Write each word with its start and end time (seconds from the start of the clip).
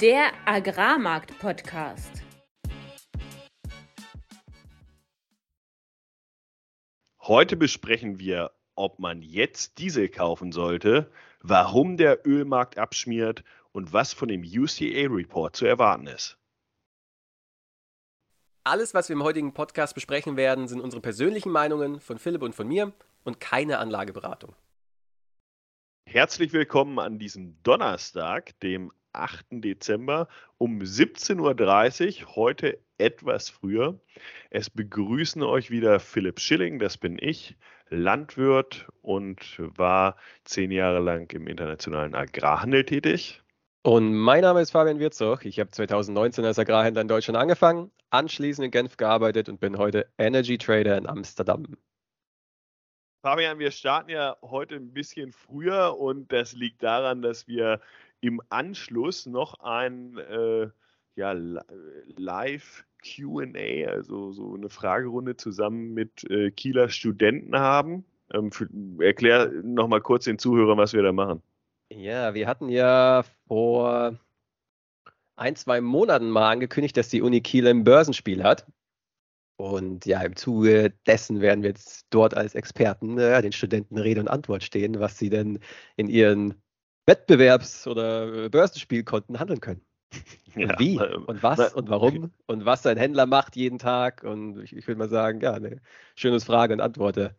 Der 0.00 0.30
Agrarmarkt-Podcast. 0.46 2.22
Heute 7.20 7.56
besprechen 7.56 8.20
wir, 8.20 8.52
ob 8.76 9.00
man 9.00 9.22
jetzt 9.22 9.78
Diesel 9.78 10.08
kaufen 10.08 10.52
sollte, 10.52 11.10
warum 11.40 11.96
der 11.96 12.24
Ölmarkt 12.24 12.78
abschmiert 12.78 13.42
und 13.72 13.92
was 13.92 14.12
von 14.12 14.28
dem 14.28 14.42
UCA-Report 14.42 15.56
zu 15.56 15.66
erwarten 15.66 16.06
ist. 16.06 16.38
Alles, 18.62 18.94
was 18.94 19.08
wir 19.08 19.16
im 19.16 19.24
heutigen 19.24 19.52
Podcast 19.52 19.96
besprechen 19.96 20.36
werden, 20.36 20.68
sind 20.68 20.80
unsere 20.80 21.00
persönlichen 21.00 21.50
Meinungen 21.50 21.98
von 21.98 22.20
Philipp 22.20 22.42
und 22.42 22.54
von 22.54 22.68
mir 22.68 22.92
und 23.24 23.40
keine 23.40 23.78
Anlageberatung. 23.78 24.54
Herzlich 26.06 26.52
willkommen 26.52 27.00
an 27.00 27.18
diesem 27.18 27.62
Donnerstag, 27.64 28.58
dem 28.60 28.92
8. 29.12 29.46
Dezember 29.50 30.28
um 30.58 30.80
17.30 30.80 32.22
Uhr, 32.22 32.36
heute 32.36 32.78
etwas 32.98 33.48
früher. 33.48 34.00
Es 34.50 34.70
begrüßen 34.70 35.42
euch 35.42 35.70
wieder 35.70 36.00
Philipp 36.00 36.40
Schilling, 36.40 36.78
das 36.78 36.96
bin 36.98 37.18
ich, 37.20 37.56
Landwirt 37.88 38.88
und 39.02 39.58
war 39.58 40.16
zehn 40.44 40.70
Jahre 40.70 41.00
lang 41.00 41.32
im 41.32 41.46
internationalen 41.46 42.14
Agrarhandel 42.14 42.84
tätig. 42.84 43.42
Und 43.82 44.14
mein 44.14 44.42
Name 44.42 44.60
ist 44.60 44.72
Fabian 44.72 44.98
Wirzog. 44.98 45.46
Ich 45.46 45.60
habe 45.60 45.70
2019 45.70 46.44
als 46.44 46.58
Agrarhändler 46.58 47.02
in 47.02 47.08
Deutschland 47.08 47.38
angefangen, 47.38 47.90
anschließend 48.10 48.66
in 48.66 48.70
Genf 48.70 48.96
gearbeitet 48.96 49.48
und 49.48 49.60
bin 49.60 49.78
heute 49.78 50.10
Energy 50.18 50.58
Trader 50.58 50.98
in 50.98 51.06
Amsterdam. 51.06 51.76
Fabian, 53.22 53.58
wir 53.58 53.70
starten 53.70 54.10
ja 54.10 54.36
heute 54.42 54.76
ein 54.76 54.92
bisschen 54.92 55.32
früher 55.32 55.98
und 55.98 56.32
das 56.32 56.52
liegt 56.52 56.82
daran, 56.82 57.22
dass 57.22 57.48
wir 57.48 57.80
im 58.20 58.40
Anschluss 58.48 59.26
noch 59.26 59.60
ein 59.60 60.18
äh, 60.18 60.68
ja, 61.16 61.32
Live 62.16 62.84
QA, 63.02 63.90
also 63.90 64.32
so 64.32 64.54
eine 64.54 64.68
Fragerunde 64.68 65.36
zusammen 65.36 65.94
mit 65.94 66.28
äh, 66.30 66.50
Kieler 66.50 66.88
Studenten 66.88 67.58
haben. 67.58 68.04
Ähm, 68.32 68.52
für, 68.52 68.68
erklär 69.00 69.50
nochmal 69.62 70.00
kurz 70.00 70.24
den 70.24 70.38
Zuhörern, 70.38 70.78
was 70.78 70.92
wir 70.92 71.02
da 71.02 71.12
machen. 71.12 71.42
Ja, 71.90 72.34
wir 72.34 72.46
hatten 72.46 72.68
ja 72.68 73.24
vor 73.46 74.18
ein, 75.36 75.56
zwei 75.56 75.80
Monaten 75.80 76.28
mal 76.28 76.50
angekündigt, 76.50 76.96
dass 76.96 77.08
die 77.08 77.22
Uni 77.22 77.40
Kiel 77.40 77.66
ein 77.66 77.84
Börsenspiel 77.84 78.42
hat. 78.42 78.66
Und 79.56 80.06
ja, 80.06 80.20
im 80.22 80.36
Zuge 80.36 80.92
dessen 81.06 81.40
werden 81.40 81.62
wir 81.62 81.70
jetzt 81.70 82.06
dort 82.10 82.36
als 82.36 82.54
Experten 82.54 83.18
äh, 83.18 83.42
den 83.42 83.52
Studenten 83.52 83.98
Rede 83.98 84.20
und 84.20 84.28
Antwort 84.28 84.62
stehen, 84.62 85.00
was 85.00 85.18
sie 85.18 85.30
denn 85.30 85.58
in 85.96 86.08
ihren 86.08 86.62
Wettbewerbs- 87.08 87.88
oder 87.88 88.50
Börsenspielkonten 88.50 89.40
handeln 89.40 89.60
können. 89.60 89.80
Und 90.54 90.62
ja, 90.62 90.78
wie 90.78 90.98
und 90.98 91.42
was 91.42 91.72
und 91.74 91.88
warum 91.88 92.32
und 92.46 92.64
was 92.64 92.86
ein 92.86 92.96
Händler 92.96 93.26
macht 93.26 93.56
jeden 93.56 93.78
Tag. 93.78 94.24
Und 94.24 94.62
ich, 94.62 94.76
ich 94.76 94.86
würde 94.86 94.98
mal 94.98 95.08
sagen, 95.08 95.40
ja, 95.40 95.52
eine 95.52 95.80
schöne 96.16 96.40
Frage- 96.40 96.74
und 96.74 96.80
Antworte, 96.80 97.36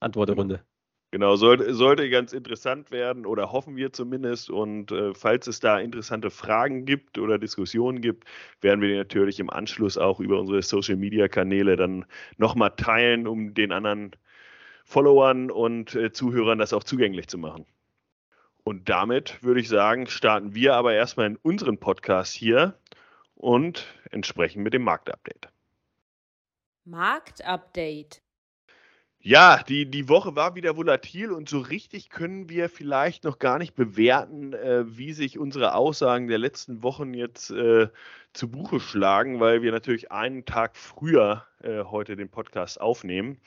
Antworterunde. 0.00 0.62
Genau, 1.10 1.36
sollte, 1.36 1.72
sollte 1.72 2.10
ganz 2.10 2.34
interessant 2.34 2.90
werden 2.90 3.24
oder 3.24 3.50
hoffen 3.50 3.76
wir 3.76 3.92
zumindest. 3.94 4.50
Und 4.50 4.92
äh, 4.92 5.14
falls 5.14 5.46
es 5.46 5.58
da 5.58 5.78
interessante 5.78 6.28
Fragen 6.28 6.84
gibt 6.84 7.18
oder 7.18 7.38
Diskussionen 7.38 8.02
gibt, 8.02 8.24
werden 8.60 8.82
wir 8.82 8.88
die 8.88 8.96
natürlich 8.96 9.40
im 9.40 9.48
Anschluss 9.48 9.96
auch 9.96 10.20
über 10.20 10.38
unsere 10.38 10.60
Social-Media-Kanäle 10.60 11.76
dann 11.76 12.04
nochmal 12.36 12.72
teilen, 12.76 13.26
um 13.26 13.54
den 13.54 13.72
anderen 13.72 14.10
Followern 14.84 15.50
und 15.50 15.94
äh, 15.94 16.12
Zuhörern 16.12 16.58
das 16.58 16.74
auch 16.74 16.84
zugänglich 16.84 17.28
zu 17.28 17.38
machen. 17.38 17.64
Und 18.68 18.90
damit 18.90 19.42
würde 19.42 19.60
ich 19.60 19.68
sagen, 19.70 20.08
starten 20.08 20.54
wir 20.54 20.74
aber 20.74 20.92
erstmal 20.92 21.24
in 21.24 21.36
unseren 21.36 21.78
Podcast 21.78 22.34
hier 22.34 22.78
und 23.34 23.86
entsprechen 24.10 24.62
mit 24.62 24.74
dem 24.74 24.82
Marktupdate. 24.82 25.48
Marktupdate. 26.84 28.20
Ja, 29.20 29.62
die, 29.66 29.90
die 29.90 30.10
Woche 30.10 30.36
war 30.36 30.54
wieder 30.54 30.76
volatil 30.76 31.32
und 31.32 31.48
so 31.48 31.60
richtig 31.60 32.10
können 32.10 32.50
wir 32.50 32.68
vielleicht 32.68 33.24
noch 33.24 33.38
gar 33.38 33.56
nicht 33.56 33.74
bewerten, 33.74 34.52
äh, 34.52 34.84
wie 34.86 35.14
sich 35.14 35.38
unsere 35.38 35.74
Aussagen 35.74 36.28
der 36.28 36.36
letzten 36.36 36.82
Wochen 36.82 37.14
jetzt 37.14 37.50
äh, 37.50 37.88
zu 38.34 38.50
Buche 38.50 38.80
schlagen, 38.80 39.40
weil 39.40 39.62
wir 39.62 39.72
natürlich 39.72 40.12
einen 40.12 40.44
Tag 40.44 40.76
früher 40.76 41.46
äh, 41.62 41.84
heute 41.84 42.16
den 42.16 42.28
Podcast 42.28 42.82
aufnehmen. 42.82 43.40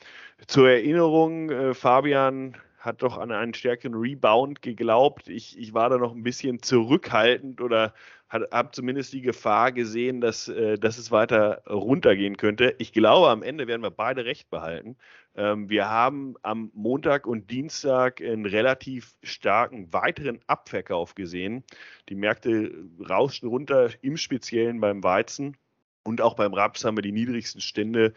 Zur 0.48 0.68
Erinnerung, 0.68 1.52
äh, 1.52 1.74
Fabian 1.76 2.58
hat 2.82 3.04
doch 3.04 3.18
an 3.18 3.32
einen 3.32 3.54
stärkeren 3.54 3.94
Rebound 3.94 4.62
geglaubt. 4.62 5.30
Ich, 5.30 5.58
ich 5.58 5.74
war 5.74 5.90
da 5.90 5.98
noch 5.98 6.14
ein 6.14 6.24
bisschen 6.24 6.62
zurückhaltend 6.62 7.62
oder 7.62 7.94
habe 8.28 8.72
zumindest 8.72 9.12
die 9.14 9.22
Gefahr 9.22 9.72
gesehen, 9.72 10.22
dass, 10.22 10.48
äh, 10.48 10.78
dass 10.78 10.98
es 10.98 11.12
weiter 11.12 11.64
runtergehen 11.70 12.38
könnte. 12.38 12.76
Ich 12.80 12.94
glaube, 12.94 13.30
am 13.30 13.44
Ende 13.44 13.68
werden 13.68 13.84
wir 13.84 13.92
beide 13.92 14.26
recht 14.26 14.50
behalten. 14.50 14.96
Ähm, 15.36 15.70
wir 15.70 15.90
haben 15.90 16.36
am 16.42 16.72
Montag 16.74 17.28
und 17.28 17.52
Dienstag 17.52 18.22
einen 18.22 18.46
relativ 18.46 19.16
starken 19.22 19.92
weiteren 19.94 20.40
Abverkauf 20.48 21.14
gesehen. 21.14 21.64
Die 22.10 22.16
Märkte 22.16 22.72
rauschten 23.08 23.50
runter, 23.50 23.90
im 24.02 24.18
Speziellen 24.18 24.80
beim 24.80 25.04
Weizen. 25.04 25.58
Und 26.04 26.22
auch 26.22 26.36
beim 26.36 26.54
Raps 26.54 26.84
haben 26.84 26.98
wir 26.98 27.04
die 27.04 27.12
niedrigsten 27.12 27.62
Stände 27.62 28.14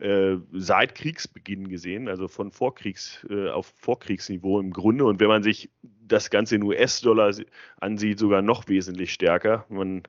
äh, 0.00 0.38
seit 0.52 0.94
Kriegsbeginn 0.94 1.68
gesehen, 1.68 2.08
also 2.08 2.28
von 2.28 2.50
Vorkriegs, 2.50 3.26
äh, 3.30 3.48
auf 3.48 3.72
Vorkriegsniveau 3.76 4.60
im 4.60 4.72
Grunde. 4.72 5.04
Und 5.04 5.20
wenn 5.20 5.28
man 5.28 5.42
sich 5.42 5.70
das 5.82 6.30
Ganze 6.30 6.56
in 6.56 6.62
US-Dollar 6.62 7.32
ansieht, 7.80 8.18
sogar 8.18 8.42
noch 8.42 8.68
wesentlich 8.68 9.12
stärker. 9.12 9.64
Man, 9.68 10.02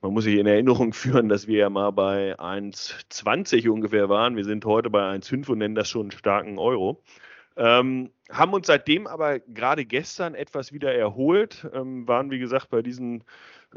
man 0.00 0.12
muss 0.12 0.24
sich 0.24 0.36
in 0.36 0.46
Erinnerung 0.46 0.92
führen, 0.94 1.28
dass 1.28 1.46
wir 1.46 1.58
ja 1.58 1.70
mal 1.70 1.90
bei 1.90 2.38
1,20 2.38 3.68
ungefähr 3.68 4.08
waren. 4.08 4.36
Wir 4.36 4.44
sind 4.44 4.64
heute 4.64 4.90
bei 4.90 5.02
1,5 5.14 5.50
und 5.50 5.58
nennen 5.58 5.74
das 5.74 5.88
schon 5.88 6.02
einen 6.02 6.10
starken 6.12 6.58
Euro. 6.58 7.02
Ähm, 7.56 8.10
haben 8.30 8.52
uns 8.52 8.66
seitdem 8.66 9.06
aber 9.06 9.38
gerade 9.38 9.86
gestern 9.86 10.34
etwas 10.34 10.72
wieder 10.72 10.94
erholt, 10.94 11.66
ähm, 11.72 12.06
waren 12.06 12.30
wie 12.30 12.38
gesagt 12.38 12.68
bei 12.68 12.82
diesen 12.82 13.24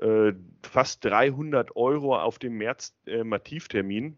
äh, 0.01 0.33
fast 0.63 1.05
300 1.05 1.75
Euro 1.77 2.17
auf 2.17 2.39
dem 2.39 2.57
März-Mativtermin 2.57 4.05
äh, 4.13 4.15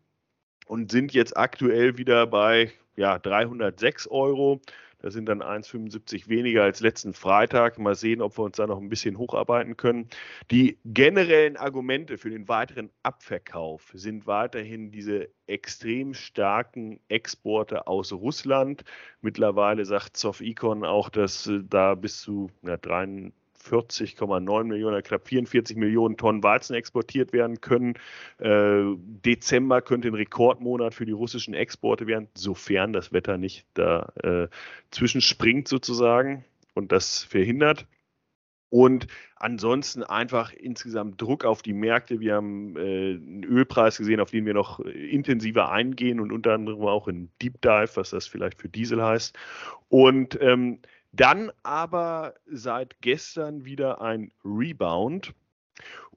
und 0.72 0.90
sind 0.90 1.14
jetzt 1.14 1.36
aktuell 1.36 1.98
wieder 1.98 2.26
bei 2.26 2.72
ja, 2.96 3.20
306 3.20 4.08
Euro. 4.08 4.62
Das 5.02 5.14
sind 5.14 5.26
dann 5.26 5.42
1,75 5.42 6.30
weniger 6.30 6.64
als 6.64 6.80
letzten 6.80 7.12
Freitag. 7.14 7.78
Mal 7.78 7.96
sehen, 7.96 8.22
ob 8.22 8.38
wir 8.38 8.44
uns 8.44 8.56
da 8.56 8.68
noch 8.68 8.80
ein 8.80 8.88
bisschen 8.88 9.18
hocharbeiten 9.18 9.76
können. 9.76 10.08
Die 10.50 10.78
generellen 10.86 11.58
Argumente 11.58 12.18
für 12.18 12.30
den 12.30 12.48
weiteren 12.48 12.90
Abverkauf 13.04 13.92
sind 13.94 14.28
weiterhin 14.28 14.92
diese 14.92 15.28
extrem 15.46 16.14
starken 16.14 17.02
Exporte 17.10 17.88
aus 17.88 18.14
Russland. 18.14 18.86
Mittlerweile 19.20 19.84
sagt 19.84 20.16
Softicon 20.16 20.86
auch, 20.86 21.10
dass 21.10 21.48
äh, 21.48 21.60
da 21.68 21.96
bis 21.96 22.22
zu 22.22 22.50
ja, 22.62 22.78
3, 22.78 23.34
40,9 23.62 24.64
Millionen, 24.66 25.04
knapp 25.04 25.28
44 25.28 25.78
Millionen 25.78 26.18
Tonnen 26.18 26.44
Weizen 26.44 26.76
exportiert 26.76 27.34
werden 27.34 27.62
können. 27.62 27.96
Äh, 28.40 28.84
Dezember 28.98 29.82
könnte 29.82 30.08
ein 30.08 30.16
Rekordmonat 30.16 30.94
für 30.94 31.06
die 31.06 31.12
russischen 31.12 31.54
Exporte 31.54 32.08
werden, 32.08 32.28
sofern 32.36 32.94
das 32.94 33.14
Wetter 33.14 33.38
nicht 33.38 33.66
dazwischen 33.74 35.20
äh, 35.20 35.22
springt 35.22 35.68
sozusagen 35.68 36.46
und 36.74 36.92
das 36.92 37.24
verhindert. 37.24 37.88
Und 38.72 39.08
ansonsten 39.36 40.02
einfach 40.02 40.54
insgesamt 40.54 41.22
Druck 41.22 41.44
auf 41.44 41.62
die 41.62 41.74
Märkte. 41.74 42.22
Wir 42.22 42.36
haben 42.36 42.78
äh, 42.78 42.80
einen 42.80 43.44
Ölpreis 43.44 43.98
gesehen, 43.98 44.22
auf 44.22 44.32
den 44.32 44.46
wir 44.46 44.54
noch 44.54 44.80
intensiver 44.80 45.72
eingehen 45.72 46.22
und 46.22 46.32
unter 46.32 46.54
anderem 46.54 46.82
auch 46.84 47.10
in 47.10 47.30
Deep 47.42 47.62
Dive, 47.62 47.90
was 47.96 48.12
das 48.12 48.28
vielleicht 48.28 48.62
für 48.62 48.70
Diesel 48.70 49.04
heißt. 49.04 49.38
Und 49.90 50.40
ähm, 50.42 50.80
dann 51.12 51.52
aber 51.64 52.36
seit 52.46 53.02
gestern 53.02 53.66
wieder 53.66 54.02
ein 54.02 54.32
Rebound. 54.44 55.34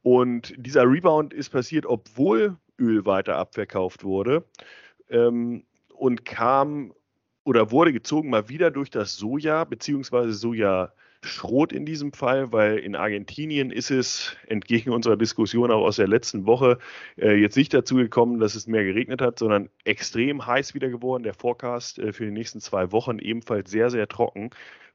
Und 0.02 0.54
dieser 0.56 0.84
Rebound 0.84 1.32
ist 1.32 1.50
passiert, 1.50 1.86
obwohl 1.86 2.56
Öl 2.78 3.06
weiter 3.06 3.36
abverkauft 3.36 4.04
wurde 4.04 4.44
ähm, 5.08 5.64
und 5.94 6.24
kam 6.24 6.92
oder 7.44 7.70
wurde 7.70 7.92
gezogen 7.92 8.30
mal 8.30 8.48
wieder 8.48 8.70
durch 8.70 8.90
das 8.90 9.16
Soja 9.16 9.64
bzw. 9.64 10.30
Soja 10.30 10.92
Schrot 11.24 11.72
in 11.72 11.86
diesem 11.86 12.12
Fall, 12.12 12.52
weil 12.52 12.78
in 12.78 12.94
Argentinien 12.96 13.70
ist 13.70 13.90
es 13.90 14.36
entgegen 14.46 14.90
unserer 14.90 15.16
Diskussion 15.16 15.70
auch 15.70 15.82
aus 15.82 15.96
der 15.96 16.08
letzten 16.08 16.46
Woche 16.46 16.78
äh, 17.16 17.34
jetzt 17.34 17.56
nicht 17.56 17.72
dazu 17.72 17.96
gekommen, 17.96 18.40
dass 18.40 18.54
es 18.54 18.66
mehr 18.66 18.84
geregnet 18.84 19.20
hat, 19.20 19.38
sondern 19.38 19.70
extrem 19.84 20.46
heiß 20.46 20.74
wieder 20.74 20.90
geworden. 20.90 21.22
Der 21.22 21.34
Forecast 21.34 21.98
äh, 21.98 22.12
für 22.12 22.26
die 22.26 22.30
nächsten 22.30 22.60
zwei 22.60 22.92
Wochen 22.92 23.18
ebenfalls 23.18 23.70
sehr, 23.70 23.90
sehr 23.90 24.06
trocken, 24.08 24.50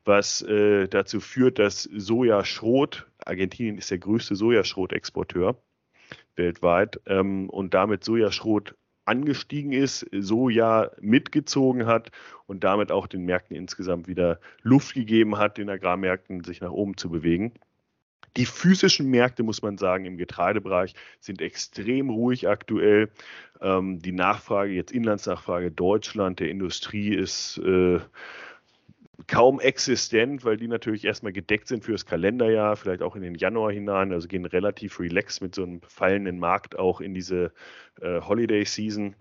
was 0.05 0.41
äh, 0.41 0.87
dazu 0.87 1.19
führt, 1.19 1.59
dass 1.59 1.83
Sojaschrot, 1.83 3.07
Argentinien 3.25 3.77
ist 3.77 3.91
der 3.91 3.99
größte 3.99 4.35
Sojaschrotexporteur 4.35 5.57
weltweit 6.35 6.99
ähm, 7.05 7.49
und 7.49 7.73
damit 7.73 8.03
Sojaschrot 8.03 8.75
angestiegen 9.05 9.71
ist, 9.71 10.05
Soja 10.11 10.91
mitgezogen 11.01 11.87
hat 11.87 12.11
und 12.45 12.63
damit 12.63 12.91
auch 12.91 13.07
den 13.07 13.25
Märkten 13.25 13.55
insgesamt 13.55 14.07
wieder 14.07 14.39
Luft 14.61 14.93
gegeben 14.93 15.37
hat, 15.37 15.57
den 15.57 15.69
Agrarmärkten 15.69 16.43
sich 16.43 16.61
nach 16.61 16.71
oben 16.71 16.95
zu 16.95 17.09
bewegen. 17.09 17.53
Die 18.37 18.45
physischen 18.45 19.09
Märkte, 19.09 19.41
muss 19.41 19.63
man 19.63 19.79
sagen, 19.79 20.05
im 20.05 20.17
Getreidebereich 20.17 20.93
sind 21.19 21.41
extrem 21.41 22.11
ruhig 22.11 22.47
aktuell. 22.47 23.09
Ähm, 23.59 23.99
die 23.99 24.11
Nachfrage, 24.11 24.71
jetzt 24.71 24.91
Inlandsnachfrage 24.91 25.71
Deutschland, 25.71 26.39
der 26.39 26.49
Industrie 26.49 27.15
ist 27.15 27.57
äh, 27.57 27.99
kaum 29.27 29.59
existent, 29.59 30.45
weil 30.45 30.57
die 30.57 30.67
natürlich 30.67 31.05
erstmal 31.05 31.33
gedeckt 31.33 31.67
sind 31.67 31.83
für 31.83 31.91
das 31.91 32.05
Kalenderjahr, 32.05 32.75
vielleicht 32.75 33.01
auch 33.01 33.15
in 33.15 33.21
den 33.21 33.35
Januar 33.35 33.71
hinein, 33.71 34.11
also 34.11 34.27
gehen 34.27 34.45
relativ 34.45 34.99
relaxed 34.99 35.41
mit 35.41 35.55
so 35.55 35.63
einem 35.63 35.81
fallenden 35.81 36.39
Markt 36.39 36.77
auch 36.77 37.01
in 37.01 37.13
diese 37.13 37.51
äh, 38.01 38.21
Holiday 38.21 38.65
Season. 38.65 39.15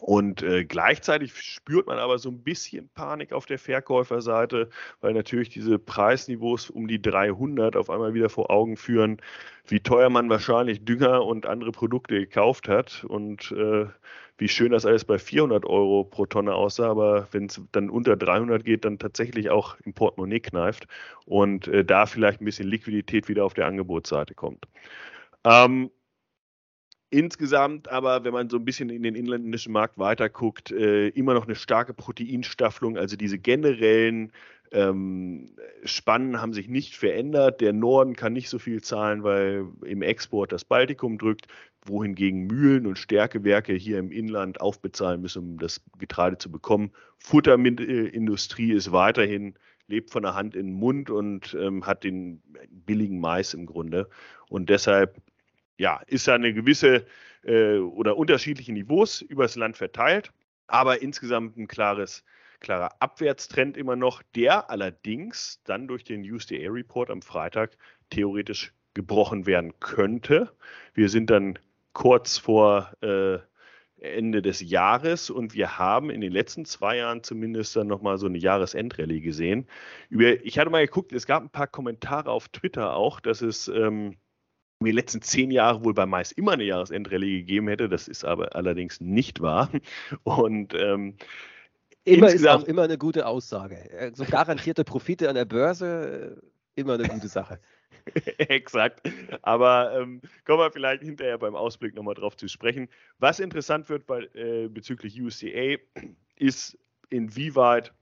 Und 0.00 0.42
äh, 0.42 0.64
gleichzeitig 0.64 1.32
spürt 1.40 1.86
man 1.86 1.98
aber 1.98 2.18
so 2.18 2.28
ein 2.28 2.42
bisschen 2.42 2.88
Panik 2.88 3.32
auf 3.32 3.46
der 3.46 3.60
Verkäuferseite, 3.60 4.68
weil 5.00 5.14
natürlich 5.14 5.50
diese 5.50 5.78
Preisniveaus 5.78 6.68
um 6.68 6.88
die 6.88 7.00
300 7.00 7.76
auf 7.76 7.90
einmal 7.90 8.12
wieder 8.12 8.28
vor 8.28 8.50
Augen 8.50 8.76
führen, 8.76 9.18
wie 9.68 9.78
teuer 9.80 10.10
man 10.10 10.28
wahrscheinlich 10.28 10.84
Dünger 10.84 11.24
und 11.24 11.46
andere 11.46 11.70
Produkte 11.70 12.18
gekauft 12.18 12.68
hat 12.68 13.04
und 13.04 13.52
äh, 13.52 13.86
wie 14.38 14.48
schön 14.48 14.72
das 14.72 14.86
alles 14.86 15.04
bei 15.04 15.18
400 15.18 15.64
Euro 15.64 16.04
pro 16.04 16.26
Tonne 16.26 16.54
aussah, 16.54 16.90
aber 16.90 17.28
wenn 17.32 17.46
es 17.46 17.60
dann 17.72 17.90
unter 17.90 18.16
300 18.16 18.64
geht, 18.64 18.84
dann 18.84 18.98
tatsächlich 18.98 19.50
auch 19.50 19.76
im 19.84 19.94
Portemonnaie 19.94 20.40
kneift 20.40 20.86
und 21.26 21.68
äh, 21.68 21.84
da 21.84 22.06
vielleicht 22.06 22.40
ein 22.40 22.44
bisschen 22.44 22.68
Liquidität 22.68 23.28
wieder 23.28 23.44
auf 23.44 23.54
der 23.54 23.66
Angebotsseite 23.66 24.34
kommt. 24.34 24.66
Ähm, 25.44 25.90
Insgesamt 27.14 27.88
aber, 27.92 28.24
wenn 28.24 28.32
man 28.32 28.50
so 28.50 28.56
ein 28.56 28.64
bisschen 28.64 28.90
in 28.90 29.04
den 29.04 29.14
inländischen 29.14 29.72
Markt 29.72 29.98
weiterguckt, 29.98 30.72
äh, 30.72 31.10
immer 31.10 31.32
noch 31.32 31.44
eine 31.44 31.54
starke 31.54 31.94
Proteinstaffelung. 31.94 32.98
Also 32.98 33.14
diese 33.14 33.38
generellen 33.38 34.32
ähm, 34.72 35.54
Spannen 35.84 36.40
haben 36.40 36.52
sich 36.52 36.66
nicht 36.66 36.96
verändert. 36.96 37.60
Der 37.60 37.72
Norden 37.72 38.16
kann 38.16 38.32
nicht 38.32 38.48
so 38.48 38.58
viel 38.58 38.82
zahlen, 38.82 39.22
weil 39.22 39.68
im 39.84 40.02
Export 40.02 40.50
das 40.50 40.64
Baltikum 40.64 41.16
drückt, 41.16 41.46
wohingegen 41.86 42.46
Mühlen 42.46 42.86
und 42.86 42.98
Stärkewerke 42.98 43.74
hier 43.74 43.98
im 43.98 44.10
Inland 44.10 44.60
aufbezahlen 44.60 45.20
müssen, 45.20 45.42
um 45.42 45.58
das 45.58 45.80
Getreide 45.98 46.38
zu 46.38 46.50
bekommen. 46.50 46.92
Futtermittelindustrie 47.18 48.72
ist 48.72 48.92
weiterhin 48.92 49.54
lebt 49.86 50.10
von 50.10 50.22
der 50.22 50.34
Hand 50.34 50.54
in 50.56 50.66
den 50.68 50.74
Mund 50.74 51.10
und 51.10 51.54
ähm, 51.60 51.86
hat 51.86 52.04
den 52.04 52.42
billigen 52.70 53.20
Mais 53.20 53.54
im 53.54 53.66
Grunde. 53.66 54.08
Und 54.48 54.70
deshalb 54.70 55.20
ja, 55.78 56.00
ist 56.06 56.28
da 56.28 56.34
eine 56.34 56.54
gewisse 56.54 57.06
äh, 57.42 57.78
oder 57.78 58.16
unterschiedliche 58.16 58.72
Niveaus 58.72 59.20
übers 59.20 59.56
Land 59.56 59.76
verteilt, 59.76 60.32
aber 60.66 61.02
insgesamt 61.02 61.56
ein 61.56 61.68
klares, 61.68 62.24
klarer 62.60 62.90
Abwärtstrend 63.00 63.76
immer 63.76 63.96
noch, 63.96 64.22
der 64.34 64.70
allerdings 64.70 65.60
dann 65.64 65.88
durch 65.88 66.04
den 66.04 66.22
USDA-Report 66.22 67.10
am 67.10 67.22
Freitag 67.22 67.76
theoretisch 68.10 68.72
gebrochen 68.94 69.46
werden 69.46 69.72
könnte. 69.80 70.52
Wir 70.94 71.08
sind 71.08 71.28
dann 71.28 71.58
kurz 71.94 72.36
vor 72.36 72.92
äh, 73.00 73.38
Ende 74.04 74.42
des 74.42 74.60
Jahres 74.60 75.30
und 75.30 75.54
wir 75.54 75.78
haben 75.78 76.10
in 76.10 76.20
den 76.20 76.32
letzten 76.32 76.66
zwei 76.66 76.98
Jahren 76.98 77.22
zumindest 77.22 77.74
dann 77.74 77.86
nochmal 77.86 78.18
so 78.18 78.26
eine 78.26 78.38
Jahresendrallye 78.38 79.20
gesehen. 79.20 79.66
Über, 80.10 80.44
ich 80.44 80.58
hatte 80.58 80.70
mal 80.70 80.84
geguckt, 80.84 81.12
es 81.12 81.26
gab 81.26 81.42
ein 81.42 81.48
paar 81.48 81.66
Kommentare 81.66 82.30
auf 82.30 82.48
Twitter 82.48 82.94
auch, 82.94 83.20
dass 83.20 83.40
es 83.40 83.68
ähm, 83.68 84.16
die 84.80 84.90
letzten 84.90 85.22
zehn 85.22 85.50
Jahre 85.50 85.84
wohl 85.84 85.94
bei 85.94 86.04
Mais 86.04 86.32
immer 86.32 86.52
eine 86.52 86.64
Jahresendrallye 86.64 87.38
gegeben 87.38 87.68
hätte. 87.68 87.88
Das 87.88 88.08
ist 88.08 88.24
aber 88.24 88.54
allerdings 88.54 89.00
nicht 89.00 89.40
wahr. 89.40 89.70
Und 90.24 90.74
ähm, 90.74 91.16
immer 92.04 92.28
ist 92.28 92.46
auch 92.46 92.64
immer 92.64 92.82
eine 92.82 92.98
gute 92.98 93.26
Aussage. 93.26 94.12
So 94.14 94.24
garantierte 94.24 94.84
Profite 94.84 95.28
an 95.28 95.36
der 95.36 95.46
Börse, 95.46 96.36
äh, 96.76 96.80
immer 96.80 96.94
eine 96.94 97.08
gute 97.08 97.28
Sache. 97.28 97.60
Exakt. 98.38 99.02
Aber 99.42 99.98
ähm, 99.98 100.20
kommen 100.44 100.60
wir 100.60 100.70
vielleicht 100.70 101.02
hinterher 101.02 101.38
beim 101.38 101.54
Ausblick 101.54 101.94
nochmal 101.94 102.14
drauf 102.14 102.36
zu 102.36 102.48
sprechen. 102.48 102.88
Was 103.18 103.40
interessant 103.40 103.88
wird 103.88 104.06
bei, 104.06 104.28
äh, 104.34 104.68
bezüglich 104.68 105.20
USDA 105.20 105.76
ist, 106.36 106.78
inwieweit 107.10 107.92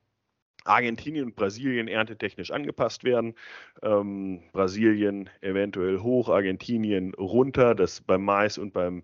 Argentinien 0.65 1.27
und 1.27 1.37
Brasilien 1.37 1.89
erntetechnisch 1.89 2.51
angepasst 2.51 3.05
werden. 3.05 3.35
Ähm, 3.83 4.43
Brasilien 4.53 5.29
eventuell 5.41 6.01
hoch, 6.01 6.29
Argentinien 6.29 7.15
runter, 7.15 7.75
das 7.75 8.01
beim 8.01 8.25
Mais 8.25 8.59
und 8.59 8.73
beim, 8.73 9.03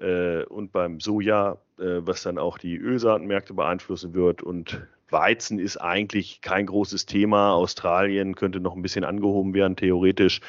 äh, 0.00 0.44
und 0.44 0.72
beim 0.72 1.00
Soja, 1.00 1.58
äh, 1.78 2.00
was 2.00 2.22
dann 2.22 2.38
auch 2.38 2.58
die 2.58 2.76
Ölsaatenmärkte 2.76 3.54
beeinflussen 3.54 4.14
wird. 4.14 4.42
Und 4.42 4.86
Weizen 5.10 5.58
ist 5.58 5.76
eigentlich 5.76 6.40
kein 6.40 6.66
großes 6.66 7.06
Thema. 7.06 7.52
Australien 7.52 8.34
könnte 8.34 8.60
noch 8.60 8.74
ein 8.74 8.82
bisschen 8.82 9.04
angehoben 9.04 9.54
werden, 9.54 9.76
theoretisch. 9.76 10.40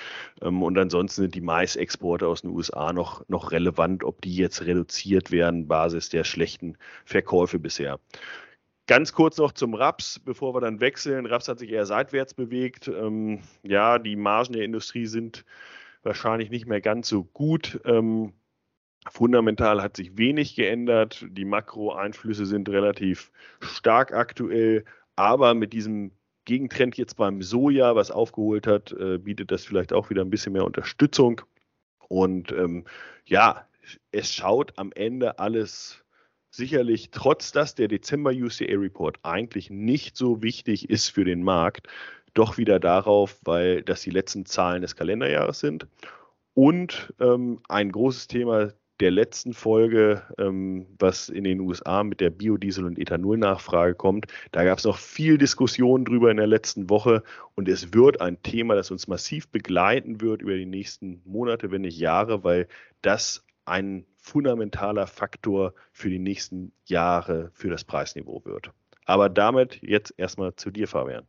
Ähm, 0.41 0.63
und 0.63 0.77
ansonsten 0.77 1.23
sind 1.23 1.35
die 1.35 1.41
Maisexporte 1.41 2.27
aus 2.27 2.41
den 2.41 2.51
USA 2.51 2.93
noch, 2.93 3.27
noch 3.27 3.51
relevant, 3.51 4.03
ob 4.03 4.21
die 4.21 4.35
jetzt 4.35 4.65
reduziert 4.65 5.31
werden, 5.31 5.67
Basis 5.67 6.09
der 6.09 6.23
schlechten 6.23 6.77
Verkäufe 7.05 7.59
bisher. 7.59 7.99
Ganz 8.87 9.11
kurz 9.11 9.37
noch 9.37 9.51
zum 9.51 9.73
Raps, 9.73 10.19
bevor 10.19 10.55
wir 10.55 10.61
dann 10.61 10.79
wechseln. 10.79 11.25
Raps 11.25 11.49
hat 11.49 11.59
sich 11.59 11.71
eher 11.71 11.85
seitwärts 11.85 12.33
bewegt. 12.33 12.87
Ähm, 12.87 13.41
ja, 13.63 13.99
die 13.99 14.15
Margen 14.15 14.53
der 14.53 14.63
Industrie 14.63 15.07
sind 15.07 15.43
wahrscheinlich 16.03 16.49
nicht 16.49 16.67
mehr 16.67 16.79
ganz 16.79 17.09
so 17.09 17.25
gut. 17.25 17.81
Fundamental 19.09 19.81
hat 19.81 19.95
sich 19.95 20.17
wenig 20.17 20.55
geändert. 20.55 21.25
Die 21.29 21.45
Makroeinflüsse 21.45 22.45
sind 22.45 22.69
relativ 22.69 23.31
stark 23.59 24.13
aktuell, 24.13 24.85
aber 25.15 25.53
mit 25.53 25.73
diesem 25.73 26.11
Gegentrend 26.45 26.97
jetzt 26.97 27.15
beim 27.15 27.41
Soja, 27.41 27.95
was 27.95 28.09
aufgeholt 28.09 28.67
hat, 28.67 28.93
äh, 28.93 29.17
bietet 29.17 29.51
das 29.51 29.65
vielleicht 29.65 29.91
auch 29.91 30.09
wieder 30.09 30.21
ein 30.21 30.29
bisschen 30.29 30.53
mehr 30.53 30.65
Unterstützung. 30.65 31.41
Und 32.07 32.51
ähm, 32.53 32.85
ja, 33.25 33.67
es 34.11 34.33
schaut 34.33 34.77
am 34.77 34.91
Ende 34.93 35.39
alles 35.39 36.03
sicherlich, 36.49 37.11
trotz 37.11 37.51
dass 37.51 37.75
der 37.75 37.87
Dezember 37.87 38.31
UCA 38.31 38.77
Report 38.77 39.19
eigentlich 39.23 39.69
nicht 39.69 40.15
so 40.15 40.41
wichtig 40.41 40.89
ist 40.89 41.09
für 41.09 41.25
den 41.25 41.43
Markt, 41.43 41.87
doch 42.33 42.57
wieder 42.57 42.79
darauf, 42.79 43.39
weil 43.43 43.81
das 43.83 44.01
die 44.01 44.09
letzten 44.09 44.45
Zahlen 44.45 44.81
des 44.81 44.95
Kalenderjahres 44.95 45.59
sind. 45.59 45.87
Und 46.53 47.13
ähm, 47.19 47.59
ein 47.67 47.91
großes 47.91 48.27
Thema 48.27 48.73
der 48.99 49.11
letzten 49.11 49.53
Folge, 49.53 50.23
ähm, 50.37 50.87
was 50.97 51.29
in 51.29 51.43
den 51.43 51.59
USA 51.59 52.03
mit 52.03 52.19
der 52.19 52.31
Biodiesel- 52.31 52.85
und 52.85 52.97
Ethanolnachfrage 52.97 53.95
kommt. 53.95 54.27
Da 54.51 54.63
gab 54.63 54.79
es 54.79 54.85
noch 54.85 54.97
viel 54.97 55.37
Diskussion 55.37 56.05
drüber 56.05 56.31
in 56.31 56.37
der 56.37 56.47
letzten 56.47 56.89
Woche 56.89 57.23
und 57.55 57.67
es 57.69 57.93
wird 57.93 58.21
ein 58.21 58.41
Thema, 58.41 58.75
das 58.75 58.91
uns 58.91 59.07
massiv 59.07 59.47
begleiten 59.49 60.21
wird 60.21 60.41
über 60.41 60.55
die 60.55 60.65
nächsten 60.65 61.21
Monate, 61.25 61.71
wenn 61.71 61.81
nicht 61.81 61.99
Jahre, 61.99 62.43
weil 62.43 62.67
das 63.01 63.45
ein 63.65 64.05
fundamentaler 64.17 65.07
Faktor 65.07 65.73
für 65.91 66.09
die 66.09 66.19
nächsten 66.19 66.71
Jahre 66.85 67.51
für 67.53 67.69
das 67.69 67.83
Preisniveau 67.83 68.43
wird. 68.45 68.71
Aber 69.05 69.29
damit 69.29 69.79
jetzt 69.81 70.13
erstmal 70.17 70.55
zu 70.55 70.71
dir, 70.71 70.87
Fabian. 70.87 71.25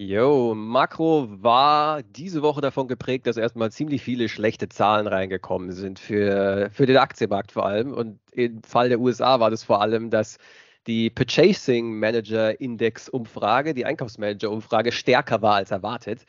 Jo, 0.00 0.54
Makro 0.54 1.26
war 1.42 2.04
diese 2.04 2.40
Woche 2.42 2.60
davon 2.60 2.86
geprägt, 2.86 3.26
dass 3.26 3.36
erstmal 3.36 3.72
ziemlich 3.72 4.00
viele 4.02 4.28
schlechte 4.28 4.68
Zahlen 4.68 5.08
reingekommen 5.08 5.72
sind 5.72 5.98
für, 5.98 6.70
für 6.72 6.86
den 6.86 6.96
Aktienmarkt 6.98 7.50
vor 7.50 7.66
allem. 7.66 7.92
Und 7.92 8.20
im 8.30 8.62
Fall 8.62 8.90
der 8.90 9.00
USA 9.00 9.40
war 9.40 9.50
das 9.50 9.64
vor 9.64 9.80
allem, 9.82 10.10
dass 10.10 10.38
die 10.86 11.10
Purchasing 11.10 11.98
Manager 11.98 12.60
Index 12.60 13.08
Umfrage, 13.08 13.74
die 13.74 13.86
Einkaufsmanager 13.86 14.50
Umfrage 14.52 14.92
stärker 14.92 15.42
war 15.42 15.56
als 15.56 15.72
erwartet. 15.72 16.24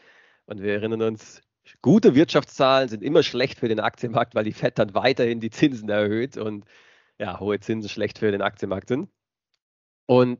Und 0.47 0.61
wir 0.63 0.73
erinnern 0.73 1.03
uns, 1.03 1.41
Gute 1.81 2.15
Wirtschaftszahlen 2.15 2.89
sind 2.89 3.03
immer 3.03 3.23
schlecht 3.23 3.59
für 3.59 3.67
den 3.67 3.79
Aktienmarkt, 3.79 4.35
weil 4.35 4.43
die 4.43 4.53
FED 4.53 4.79
dann 4.79 4.93
weiterhin 4.93 5.39
die 5.39 5.51
Zinsen 5.51 5.89
erhöht 5.89 6.37
und 6.37 6.65
ja, 7.19 7.39
hohe 7.39 7.59
Zinsen 7.59 7.89
schlecht 7.89 8.19
für 8.19 8.31
den 8.31 8.41
Aktienmarkt 8.41 8.89
sind. 8.89 9.09
Und 10.07 10.39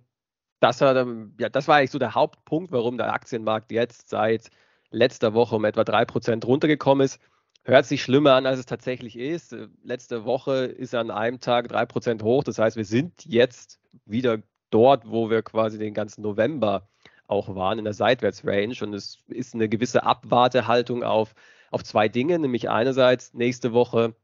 das, 0.59 0.81
hat, 0.81 1.07
ja, 1.39 1.49
das 1.49 1.67
war 1.67 1.77
eigentlich 1.77 1.91
so 1.91 1.99
der 1.99 2.15
Hauptpunkt, 2.15 2.71
warum 2.71 2.97
der 2.97 3.13
Aktienmarkt 3.13 3.71
jetzt 3.71 4.09
seit 4.09 4.49
letzter 4.91 5.33
Woche 5.33 5.55
um 5.55 5.65
etwa 5.65 5.81
3% 5.81 6.45
runtergekommen 6.45 7.05
ist. 7.05 7.19
Hört 7.63 7.85
sich 7.85 8.01
schlimmer 8.01 8.33
an, 8.33 8.45
als 8.45 8.59
es 8.59 8.65
tatsächlich 8.65 9.17
ist. 9.17 9.55
Letzte 9.83 10.25
Woche 10.25 10.65
ist 10.65 10.95
an 10.95 11.11
einem 11.11 11.39
Tag 11.39 11.71
3% 11.71 12.23
hoch. 12.23 12.43
Das 12.43 12.57
heißt, 12.57 12.77
wir 12.77 12.85
sind 12.85 13.25
jetzt 13.25 13.79
wieder 14.05 14.39
dort, 14.71 15.09
wo 15.09 15.29
wir 15.29 15.43
quasi 15.43 15.77
den 15.77 15.93
ganzen 15.93 16.21
November 16.21 16.87
auch 17.27 17.55
waren 17.55 17.77
in 17.77 17.85
der 17.85 17.93
Seitwärtsrange. 17.93 18.75
Und 18.81 18.93
es 18.93 19.19
ist 19.27 19.53
eine 19.53 19.69
gewisse 19.69 20.03
Abwartehaltung 20.03 21.03
auf, 21.03 21.35
auf 21.69 21.83
zwei 21.83 22.07
Dinge, 22.07 22.39
nämlich 22.39 22.69
einerseits 22.69 23.33
nächste 23.33 23.73
Woche 23.73 24.15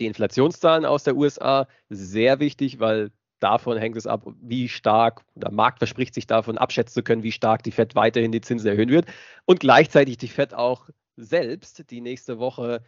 die 0.00 0.06
Inflationszahlen 0.06 0.84
aus 0.84 1.02
der 1.02 1.16
USA, 1.16 1.66
sehr 1.88 2.38
wichtig, 2.38 2.78
weil 2.78 3.10
davon 3.40 3.78
hängt 3.78 3.96
es 3.96 4.06
ab, 4.06 4.26
wie 4.40 4.68
stark, 4.68 5.24
der 5.34 5.50
Markt 5.50 5.78
verspricht 5.78 6.14
sich 6.14 6.26
davon 6.26 6.58
abschätzen 6.58 6.94
zu 6.94 7.02
können, 7.02 7.22
wie 7.22 7.32
stark 7.32 7.62
die 7.62 7.72
FED 7.72 7.94
weiterhin 7.94 8.32
die 8.32 8.40
Zinsen 8.40 8.68
erhöhen 8.68 8.90
wird. 8.90 9.06
Und 9.44 9.60
gleichzeitig 9.60 10.18
die 10.18 10.28
FED 10.28 10.54
auch 10.54 10.88
selbst 11.16 11.90
die 11.90 12.00
nächste 12.00 12.38
Woche 12.38 12.82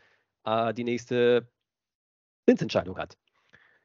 äh, 0.45 0.75
die 0.75 0.85
nächste 0.85 1.49
Zinsentscheidung 2.47 2.99
hat. 2.99 3.17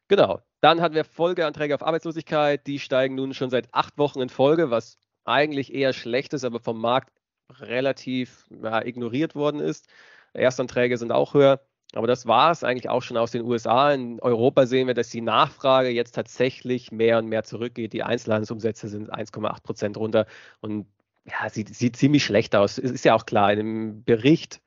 Genau. 0.07 0.41
Dann 0.61 0.81
hatten 0.81 0.95
wir 0.95 1.03
Folgeanträge 1.03 1.75
auf 1.75 1.83
Arbeitslosigkeit. 1.83 2.65
Die 2.65 2.79
steigen 2.79 3.15
nun 3.15 3.33
schon 3.33 3.49
seit 3.49 3.73
acht 3.73 3.97
Wochen 3.97 4.21
in 4.21 4.29
Folge, 4.29 4.71
was 4.71 4.97
eigentlich 5.25 5.73
eher 5.73 5.93
schlecht 5.93 6.33
ist, 6.33 6.43
aber 6.43 6.59
vom 6.59 6.79
Markt 6.79 7.11
relativ 7.49 8.47
ja, 8.49 8.83
ignoriert 8.83 9.35
worden 9.35 9.59
ist. 9.59 9.87
Erstanträge 10.33 10.97
sind 10.97 11.11
auch 11.11 11.33
höher. 11.33 11.61
Aber 11.95 12.07
das 12.07 12.27
war 12.27 12.51
es 12.51 12.63
eigentlich 12.63 12.89
auch 12.89 13.01
schon 13.01 13.17
aus 13.17 13.31
den 13.31 13.43
USA. 13.43 13.93
In 13.93 14.19
Europa 14.19 14.65
sehen 14.65 14.87
wir, 14.87 14.93
dass 14.93 15.09
die 15.09 15.21
Nachfrage 15.21 15.89
jetzt 15.89 16.13
tatsächlich 16.13 16.91
mehr 16.91 17.17
und 17.19 17.27
mehr 17.27 17.43
zurückgeht. 17.43 17.93
Die 17.93 18.03
Einzelhandelsumsätze 18.03 18.89
sind 18.89 19.13
1,8 19.13 19.63
Prozent 19.63 19.97
runter 19.97 20.25
und 20.59 20.87
ja, 21.25 21.49
sieht, 21.49 21.73
sieht 21.73 21.95
ziemlich 21.95 22.23
schlecht 22.25 22.55
aus. 22.55 22.77
Es 22.77 22.91
ist 22.91 23.05
ja 23.05 23.15
auch 23.15 23.25
klar, 23.25 23.51
in 23.51 23.57
dem 23.57 24.03
Bericht 24.03 24.61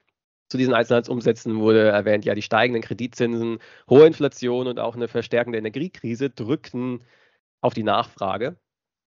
zu 0.49 0.57
diesen 0.59 0.75
Einzelhandelsumsätzen 0.75 1.61
wurde 1.61 1.89
erwähnt, 1.89 2.25
ja, 2.25 2.35
die 2.35 2.43
steigenden 2.43 2.83
Kreditzinsen, 2.83 3.59
hohe 3.91 4.07
Inflation 4.07 4.67
und 4.67 4.81
auch 4.81 4.97
eine 4.97 5.09
verstärkende 5.09 5.59
Energiekrise 5.59 6.31
drückten 6.31 7.05
auf 7.61 7.75
die 7.75 7.83
Nachfrage 7.83 8.57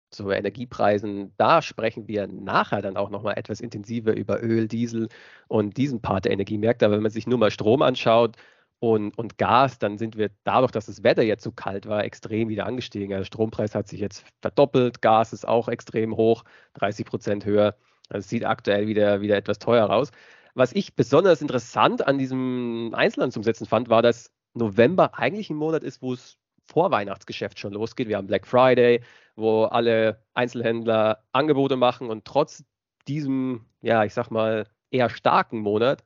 zu 0.10 0.30
Energiepreisen, 0.32 1.34
da 1.38 1.62
sprechen 1.62 2.08
wir 2.08 2.28
nachher 2.28 2.82
dann 2.82 2.98
auch 2.98 3.10
nochmal 3.10 3.38
etwas 3.38 3.60
intensiver 3.60 4.16
über 4.16 4.42
Öl, 4.42 4.68
Diesel 4.68 5.10
und 5.48 5.78
diesen 5.78 6.02
Part 6.02 6.26
der 6.26 6.32
Energiemärkte. 6.32 6.86
Aber 6.86 6.96
wenn 6.96 7.04
man 7.04 7.12
sich 7.12 7.28
nur 7.28 7.38
mal 7.38 7.52
Strom 7.52 7.82
anschaut 7.82 8.38
und, 8.80 9.18
und 9.18 9.38
Gas, 9.38 9.80
dann 9.80 9.98
sind 9.98 10.18
wir 10.18 10.30
dadurch, 10.44 10.72
dass 10.72 10.86
das 10.86 11.04
Wetter 11.04 11.24
jetzt 11.24 11.44
so 11.44 11.52
kalt 11.52 11.88
war, 11.88 12.04
extrem 12.04 12.50
wieder 12.50 12.66
angestiegen. 12.66 13.10
Der 13.10 13.24
Strompreis 13.24 13.76
hat 13.76 13.88
sich 13.88 14.00
jetzt 14.00 14.26
verdoppelt, 14.42 15.02
Gas 15.02 15.34
ist 15.34 15.48
auch 15.48 15.68
extrem 15.68 16.16
hoch, 16.16 16.44
30 16.76 17.06
Prozent 17.06 17.46
höher. 17.46 17.76
Also 18.10 18.20
es 18.20 18.30
sieht 18.30 18.46
aktuell 18.46 18.88
wieder, 18.88 19.22
wieder 19.22 19.36
etwas 19.36 19.60
teuer 19.60 19.90
aus. 19.90 20.12
Was 20.54 20.74
ich 20.74 20.96
besonders 20.96 21.42
interessant 21.42 22.08
an 22.08 22.18
diesem 22.18 22.92
Einzelhandelsumsetzen 22.94 23.68
fand, 23.68 23.90
war, 23.90 24.02
dass 24.02 24.32
November 24.54 25.18
eigentlich 25.18 25.50
ein 25.50 25.58
Monat 25.58 25.84
ist, 25.84 26.02
wo 26.02 26.14
es 26.14 26.38
Vorweihnachtsgeschäft 26.68 27.60
schon 27.60 27.74
losgeht. 27.74 28.08
Wir 28.08 28.18
haben 28.18 28.28
Black 28.28 28.46
Friday, 28.46 29.02
wo 29.36 29.64
alle 29.66 30.24
Einzelhändler 30.34 31.24
Angebote 31.32 31.76
machen 31.76 32.10
und 32.10 32.26
trotz 32.26 32.64
diesem, 33.08 33.66
ja, 33.82 34.04
ich 34.04 34.14
sag 34.14 34.30
mal, 34.32 34.68
eher 34.92 35.10
starken 35.10 35.60
Monat 35.60 36.04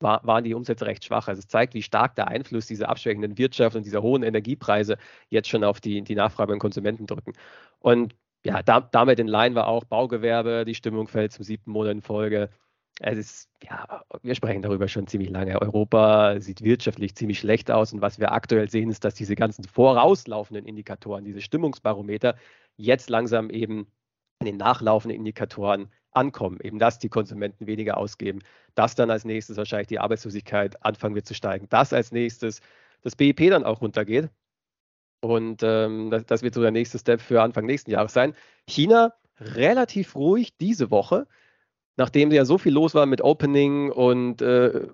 war, 0.00 0.26
waren 0.26 0.44
die 0.44 0.54
Umsätze 0.54 0.86
recht 0.86 1.04
schwach. 1.04 1.28
Also 1.28 1.40
es 1.40 1.48
zeigt, 1.48 1.74
wie 1.74 1.82
stark 1.82 2.16
der 2.16 2.28
Einfluss 2.28 2.66
dieser 2.66 2.88
abschwächenden 2.88 3.36
Wirtschaft 3.38 3.76
und 3.76 3.84
dieser 3.84 4.02
hohen 4.02 4.22
Energiepreise 4.22 4.96
jetzt 5.28 5.48
schon 5.48 5.64
auf 5.64 5.80
die, 5.80 6.02
die 6.02 6.14
Nachfrage 6.14 6.52
beim 6.52 6.58
Konsumenten 6.58 7.06
drücken. 7.06 7.32
Und 7.78 8.14
ja, 8.44 8.62
da, 8.62 8.80
damit 8.80 9.18
in 9.20 9.28
Line 9.28 9.54
war 9.54 9.68
auch 9.68 9.84
Baugewerbe, 9.84 10.64
die 10.64 10.74
Stimmung 10.74 11.08
fällt 11.08 11.32
zum 11.32 11.44
siebten 11.44 11.70
Monat 11.72 11.92
in 11.92 12.02
Folge 12.02 12.48
es 13.02 13.18
ist, 13.18 13.48
ja, 13.62 14.04
wir 14.22 14.34
sprechen 14.34 14.60
darüber 14.60 14.86
schon 14.86 15.06
ziemlich 15.06 15.30
lange. 15.30 15.60
Europa 15.60 16.38
sieht 16.40 16.62
wirtschaftlich 16.62 17.14
ziemlich 17.14 17.38
schlecht 17.38 17.70
aus 17.70 17.92
und 17.92 18.02
was 18.02 18.18
wir 18.18 18.32
aktuell 18.32 18.68
sehen, 18.70 18.90
ist, 18.90 19.04
dass 19.04 19.14
diese 19.14 19.34
ganzen 19.34 19.64
vorauslaufenden 19.64 20.66
Indikatoren, 20.66 21.24
diese 21.24 21.40
Stimmungsbarometer, 21.40 22.36
jetzt 22.76 23.08
langsam 23.08 23.48
eben 23.48 23.90
in 24.40 24.46
den 24.46 24.56
nachlaufenden 24.58 25.18
Indikatoren 25.18 25.90
ankommen. 26.12 26.58
Eben, 26.62 26.78
dass 26.78 26.98
die 26.98 27.08
Konsumenten 27.08 27.66
weniger 27.66 27.96
ausgeben, 27.96 28.40
dass 28.74 28.94
dann 28.94 29.10
als 29.10 29.24
nächstes 29.24 29.56
wahrscheinlich 29.56 29.88
die 29.88 29.98
Arbeitslosigkeit 29.98 30.84
anfangen 30.84 31.14
wird 31.14 31.26
zu 31.26 31.34
steigen, 31.34 31.68
dass 31.70 31.92
als 31.92 32.12
nächstes 32.12 32.60
das 33.02 33.16
BIP 33.16 33.48
dann 33.48 33.64
auch 33.64 33.80
runtergeht. 33.80 34.28
Und 35.22 35.62
ähm, 35.62 36.10
das, 36.10 36.26
das 36.26 36.42
wird 36.42 36.54
so 36.54 36.60
der 36.60 36.70
nächste 36.70 36.98
Step 36.98 37.20
für 37.20 37.42
Anfang 37.42 37.64
nächsten 37.64 37.90
Jahres 37.90 38.12
sein. 38.12 38.34
China 38.66 39.14
relativ 39.38 40.16
ruhig 40.16 40.56
diese 40.58 40.90
Woche 40.90 41.26
nachdem 42.00 42.32
ja 42.32 42.46
so 42.46 42.56
viel 42.56 42.72
los 42.72 42.94
war 42.94 43.04
mit 43.04 43.20
Opening 43.20 43.90
und 43.92 44.40
äh, 44.40 44.88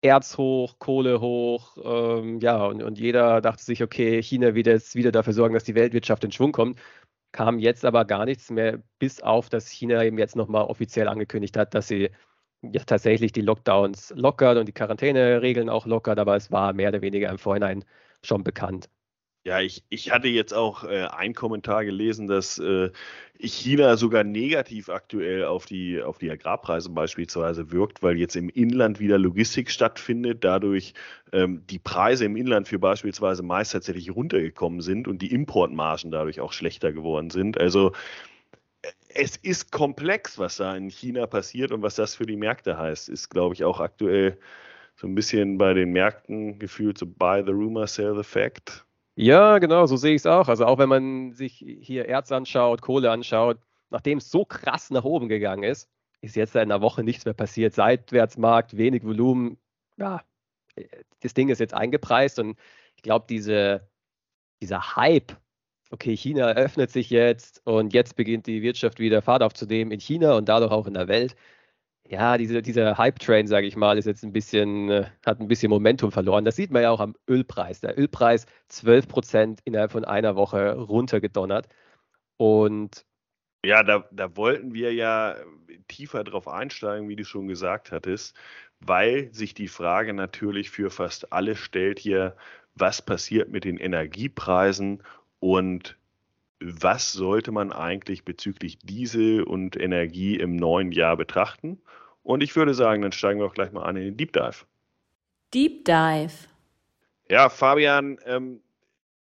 Erz 0.00 0.38
hoch, 0.38 0.78
Kohle 0.78 1.20
hoch, 1.20 1.76
ähm, 1.84 2.40
ja, 2.40 2.64
und, 2.64 2.82
und 2.82 2.98
jeder 2.98 3.42
dachte 3.42 3.62
sich, 3.62 3.82
okay, 3.82 4.22
China 4.22 4.54
wird 4.54 4.66
jetzt 4.66 4.94
wieder 4.94 5.12
dafür 5.12 5.34
sorgen, 5.34 5.52
dass 5.52 5.64
die 5.64 5.74
Weltwirtschaft 5.74 6.24
in 6.24 6.32
Schwung 6.32 6.52
kommt, 6.52 6.80
kam 7.32 7.58
jetzt 7.58 7.84
aber 7.84 8.06
gar 8.06 8.24
nichts 8.24 8.50
mehr, 8.50 8.82
bis 8.98 9.20
auf, 9.20 9.50
dass 9.50 9.68
China 9.68 10.02
eben 10.02 10.16
jetzt 10.18 10.34
nochmal 10.34 10.64
offiziell 10.64 11.08
angekündigt 11.08 11.58
hat, 11.58 11.74
dass 11.74 11.88
sie 11.88 12.10
ja 12.62 12.82
tatsächlich 12.84 13.32
die 13.32 13.42
Lockdowns 13.42 14.14
lockert 14.16 14.56
und 14.56 14.66
die 14.66 14.72
Quarantäneregeln 14.72 15.68
auch 15.68 15.84
lockert, 15.86 16.18
aber 16.18 16.36
es 16.36 16.50
war 16.50 16.72
mehr 16.72 16.88
oder 16.88 17.02
weniger 17.02 17.28
im 17.30 17.38
Vorhinein 17.38 17.84
schon 18.22 18.44
bekannt. 18.44 18.88
Ja, 19.46 19.60
ich, 19.60 19.84
ich 19.90 20.10
hatte 20.10 20.26
jetzt 20.26 20.52
auch 20.52 20.82
äh, 20.82 21.04
einen 21.04 21.32
Kommentar 21.32 21.84
gelesen, 21.84 22.26
dass 22.26 22.58
äh, 22.58 22.90
China 23.38 23.96
sogar 23.96 24.24
negativ 24.24 24.88
aktuell 24.88 25.44
auf 25.44 25.66
die, 25.66 26.02
auf 26.02 26.18
die 26.18 26.32
Agrarpreise 26.32 26.90
beispielsweise 26.90 27.70
wirkt, 27.70 28.02
weil 28.02 28.16
jetzt 28.18 28.34
im 28.34 28.48
Inland 28.48 28.98
wieder 28.98 29.18
Logistik 29.18 29.70
stattfindet, 29.70 30.42
dadurch 30.42 30.94
ähm, 31.32 31.62
die 31.70 31.78
Preise 31.78 32.24
im 32.24 32.34
Inland 32.34 32.66
für 32.66 32.80
beispielsweise 32.80 33.44
Mais 33.44 33.70
tatsächlich 33.70 34.10
runtergekommen 34.16 34.80
sind 34.80 35.06
und 35.06 35.22
die 35.22 35.32
Importmargen 35.32 36.10
dadurch 36.10 36.40
auch 36.40 36.52
schlechter 36.52 36.92
geworden 36.92 37.30
sind. 37.30 37.56
Also 37.56 37.92
äh, 38.82 38.88
es 39.14 39.36
ist 39.36 39.70
komplex, 39.70 40.40
was 40.40 40.56
da 40.56 40.76
in 40.76 40.90
China 40.90 41.28
passiert 41.28 41.70
und 41.70 41.82
was 41.82 41.94
das 41.94 42.16
für 42.16 42.26
die 42.26 42.36
Märkte 42.36 42.78
heißt, 42.78 43.08
ist, 43.08 43.28
glaube 43.30 43.54
ich, 43.54 43.62
auch 43.62 43.78
aktuell 43.78 44.38
so 44.96 45.06
ein 45.06 45.14
bisschen 45.14 45.58
bei 45.58 45.72
den 45.74 45.92
Märkten 45.92 46.58
gefühlt 46.58 46.98
so 46.98 47.06
buy 47.06 47.44
the 47.44 47.52
rumor, 47.52 47.86
sell 47.86 48.16
the 48.16 48.24
fact. 48.24 48.85
Ja, 49.18 49.58
genau, 49.58 49.86
so 49.86 49.96
sehe 49.96 50.14
ich 50.14 50.20
es 50.20 50.26
auch. 50.26 50.48
Also 50.48 50.66
auch 50.66 50.78
wenn 50.78 50.90
man 50.90 51.32
sich 51.32 51.64
hier 51.80 52.06
Erz 52.06 52.30
anschaut, 52.32 52.82
Kohle 52.82 53.10
anschaut, 53.10 53.58
nachdem 53.88 54.18
es 54.18 54.30
so 54.30 54.44
krass 54.44 54.90
nach 54.90 55.04
oben 55.04 55.28
gegangen 55.28 55.62
ist, 55.62 55.88
ist 56.20 56.36
jetzt 56.36 56.54
in 56.54 56.60
einer 56.62 56.82
Woche 56.82 57.02
nichts 57.02 57.24
mehr 57.24 57.34
passiert. 57.34 57.74
Seitwärtsmarkt, 57.74 58.76
wenig 58.76 59.04
Volumen. 59.04 59.58
Ja, 59.96 60.22
das 61.20 61.34
Ding 61.34 61.48
ist 61.48 61.60
jetzt 61.60 61.74
eingepreist 61.74 62.38
und 62.38 62.58
ich 62.96 63.02
glaube, 63.02 63.26
diese, 63.28 63.88
dieser 64.62 64.96
Hype, 64.96 65.32
okay, 65.90 66.16
China 66.16 66.48
öffnet 66.52 66.90
sich 66.90 67.10
jetzt 67.10 67.62
und 67.66 67.94
jetzt 67.94 68.16
beginnt 68.16 68.46
die 68.46 68.62
Wirtschaft 68.62 68.98
wieder 69.00 69.22
Fahrt 69.22 69.42
aufzunehmen 69.42 69.92
in 69.92 70.00
China 70.00 70.34
und 70.36 70.48
dadurch 70.48 70.72
auch 70.72 70.86
in 70.86 70.94
der 70.94 71.08
Welt, 71.08 71.36
ja, 72.08 72.38
diese, 72.38 72.62
dieser 72.62 72.98
Hype-Train, 72.98 73.46
sage 73.46 73.66
ich 73.66 73.76
mal, 73.76 73.98
ist 73.98 74.06
jetzt 74.06 74.24
ein 74.24 74.32
bisschen, 74.32 74.90
äh, 74.90 75.06
hat 75.24 75.40
ein 75.40 75.48
bisschen 75.48 75.70
Momentum 75.70 76.12
verloren. 76.12 76.44
Das 76.44 76.56
sieht 76.56 76.70
man 76.70 76.82
ja 76.82 76.90
auch 76.90 77.00
am 77.00 77.14
Ölpreis. 77.28 77.80
Der 77.80 77.98
Ölpreis 77.98 78.46
12 78.68 79.08
Prozent 79.08 79.60
innerhalb 79.64 79.92
von 79.92 80.04
einer 80.04 80.36
Woche 80.36 80.74
runtergedonnert. 80.74 81.68
Und 82.36 83.04
ja, 83.64 83.82
da, 83.82 84.08
da 84.12 84.36
wollten 84.36 84.74
wir 84.74 84.92
ja 84.94 85.36
tiefer 85.88 86.24
drauf 86.24 86.48
einsteigen, 86.48 87.08
wie 87.08 87.16
du 87.16 87.24
schon 87.24 87.48
gesagt 87.48 87.90
hattest, 87.92 88.36
weil 88.80 89.32
sich 89.32 89.54
die 89.54 89.68
Frage 89.68 90.12
natürlich 90.14 90.70
für 90.70 90.90
fast 90.90 91.32
alle 91.32 91.56
stellt 91.56 91.98
hier, 91.98 92.36
was 92.74 93.02
passiert 93.02 93.50
mit 93.50 93.64
den 93.64 93.78
Energiepreisen 93.78 95.02
und 95.40 95.96
was 96.60 97.12
sollte 97.12 97.52
man 97.52 97.72
eigentlich 97.72 98.24
bezüglich 98.24 98.78
Diesel 98.78 99.42
und 99.42 99.76
Energie 99.76 100.36
im 100.36 100.56
neuen 100.56 100.92
Jahr 100.92 101.16
betrachten? 101.16 101.80
Und 102.22 102.42
ich 102.42 102.56
würde 102.56 102.74
sagen, 102.74 103.02
dann 103.02 103.12
steigen 103.12 103.40
wir 103.40 103.46
auch 103.46 103.54
gleich 103.54 103.72
mal 103.72 103.84
an 103.84 103.96
in 103.96 104.04
den 104.04 104.16
Deep 104.16 104.32
Dive. 104.32 104.64
Deep 105.54 105.84
Dive. 105.84 106.48
Ja, 107.28 107.48
Fabian, 107.48 108.18
ähm, 108.24 108.60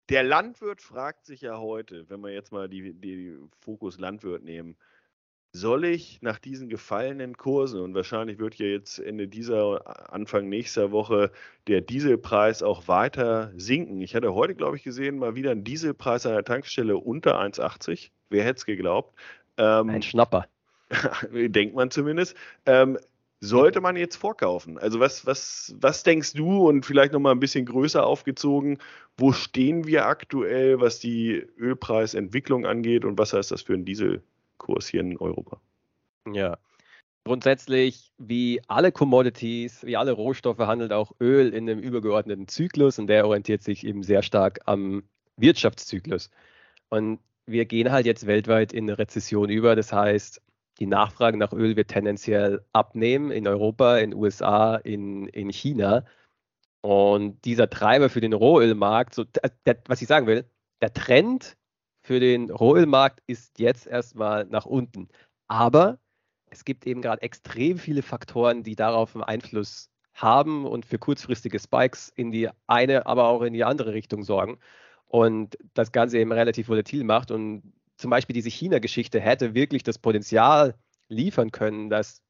der 0.10 0.24
Landwirt 0.24 0.82
fragt 0.82 1.26
sich 1.26 1.42
ja 1.42 1.58
heute, 1.58 2.10
wenn 2.10 2.22
wir 2.22 2.32
jetzt 2.32 2.52
mal 2.52 2.68
die, 2.68 2.94
die 2.94 3.38
Fokus 3.60 4.00
Landwirt 4.00 4.44
nehmen, 4.44 4.76
soll 5.51 5.86
ich 5.86 6.22
nach 6.22 6.38
diesen 6.38 6.70
gefallenen 6.70 7.36
Kursen 7.36 7.79
und 7.82 7.96
wahrscheinlich 7.96 8.38
wird 8.39 8.56
ja 8.56 8.68
jetzt 8.68 9.00
Ende 9.00 9.27
dieser, 9.27 10.13
Anfang 10.13 10.48
nächster 10.48 10.91
Woche 10.91 11.32
der 11.68 11.82
Dieselpreis 11.82 12.62
auch 12.62 12.88
weiter 12.88 13.51
sinken. 13.56 14.01
Ich 14.01 14.15
hatte 14.15 14.34
heute, 14.36 14.53
glaube 14.53 14.77
ich, 14.77 14.84
gesehen, 14.84 15.18
mal 15.18 15.36
wieder 15.36 15.51
einen 15.51 15.63
Dieselpreis 15.63 16.25
an 16.25 16.34
der 16.34 16.44
Tankstelle 16.44 16.98
unter 16.98 17.39
1,80. 17.39 18.12
Wer 18.29 18.44
hätte 18.44 18.58
es 18.58 18.65
geglaubt? 18.65 19.15
Ähm, 19.58 19.89
Ein 19.89 20.01
Schnapper. 20.03 20.46
denkt 21.32 21.75
man 21.75 21.89
zumindest. 21.89 22.36
Ähm, 22.65 22.98
sollte 23.41 23.79
man 23.82 23.96
jetzt 23.96 24.18
vorkaufen? 24.18 24.77
Also 24.77 25.00
was, 25.00 25.25
was, 25.25 25.74
was 25.79 26.03
denkst 26.03 26.34
du 26.34 26.68
und 26.68 26.86
vielleicht 26.86 27.13
nochmal 27.13 27.34
ein 27.34 27.39
bisschen 27.39 27.65
größer 27.65 28.06
aufgezogen, 28.06 28.79
wo 29.18 29.32
stehen 29.32 29.88
wir 29.88 30.06
aktuell, 30.06 30.79
was 30.79 31.00
die 31.00 31.46
Ölpreisentwicklung 31.58 32.65
angeht 32.65 33.06
und 33.06 33.18
was 33.18 33.34
heißt 33.34 33.51
das 33.51 33.62
für 33.62 33.74
einen 33.74 33.86
Diesel? 33.86 34.22
Kurs 34.60 34.88
hier 34.88 35.01
in 35.01 35.18
Europa. 35.18 35.60
Ja. 36.32 36.60
Grundsätzlich, 37.25 38.13
wie 38.18 38.62
alle 38.68 38.92
Commodities, 38.92 39.84
wie 39.86 39.98
alle 39.98 40.12
Rohstoffe, 40.12 40.60
handelt 40.60 40.94
auch 40.94 41.12
Öl 41.20 41.54
in 41.54 41.70
einem 41.70 41.80
übergeordneten 41.80 42.48
Zyklus 42.48 42.98
und 42.98 43.08
der 43.08 43.25
orientiert 43.25 43.62
sich 43.63 43.86
eben 43.86 44.04
sehr 44.04 44.22
stark 44.22 44.60
am 44.66 45.04
Wirtschaftszyklus. 45.36 46.30
Und 46.89 47.20
wir 47.46 47.66
gehen 47.66 47.92
halt 47.92 48.06
jetzt 48.06 48.25
weltweit 48.25 48.74
in 48.74 48.86
eine 48.86 48.98
Rezession 48.98 49.50
über. 49.50 49.75
Das 49.75 49.92
heißt, 49.92 50.42
die 50.80 50.88
Nachfrage 50.88 51.38
nach 51.38 51.51
Öl 51.51 51.75
wird 51.75 51.89
tendenziell 51.89 52.63
abnehmen 52.74 53.32
in 53.32 53.48
Europa, 53.48 53.98
in 53.98 54.12
den 54.12 54.20
USA, 54.20 54.75
in, 54.75 55.28
in 55.28 55.50
China. 55.51 56.06
Und 56.82 57.44
dieser 57.44 57.70
Treiber 57.70 58.10
für 58.10 58.22
den 58.22 58.34
Rohölmarkt, 58.34 59.13
so, 59.13 59.25
der, 59.66 59.84
was 59.88 60.01
ich 60.01 60.08
sagen 60.08 60.28
will, 60.28 60.46
der 60.82 60.94
Trend 60.94 61.58
für 62.10 62.20
den 62.20 62.50
Rohölmarkt 62.50 63.22
ist 63.28 63.60
jetzt 63.60 63.86
erstmal 63.86 64.46
nach 64.46 64.66
unten. 64.66 65.10
Aber 65.48 66.00
es 66.50 66.66
gibt 66.66 66.88
eben 66.88 67.04
gerade 67.04 67.22
extrem 67.22 67.78
viele 67.78 68.01
Faktoren, 68.01 68.63
die 68.63 68.75
darauf 68.75 69.16
einen 69.16 69.25
Einfluss 69.25 69.92
haben 70.16 70.66
und 70.66 70.88
für 70.88 70.98
kurzfristige 70.98 71.60
Spikes 71.60 72.12
in 72.16 72.32
die 72.32 72.50
eine, 72.66 73.06
aber 73.06 73.25
auch 73.28 73.44
in 73.44 73.54
die 73.54 73.63
andere 73.63 73.94
Richtung 73.94 74.24
sorgen. 74.24 74.58
Und 75.06 75.56
das 75.75 75.92
Ganze 75.92 76.18
eben 76.18 76.32
relativ 76.32 76.70
volatil 76.70 77.04
macht. 77.04 77.30
Und 77.30 77.74
zum 77.96 78.10
Beispiel 78.10 78.34
diese 78.34 78.50
China-Geschichte 78.50 79.20
hätte 79.20 79.54
wirklich 79.54 79.84
das 79.84 80.00
Potenzial, 80.00 80.74
liefern 81.10 81.51
können, 81.51 81.92
dass 81.92 82.24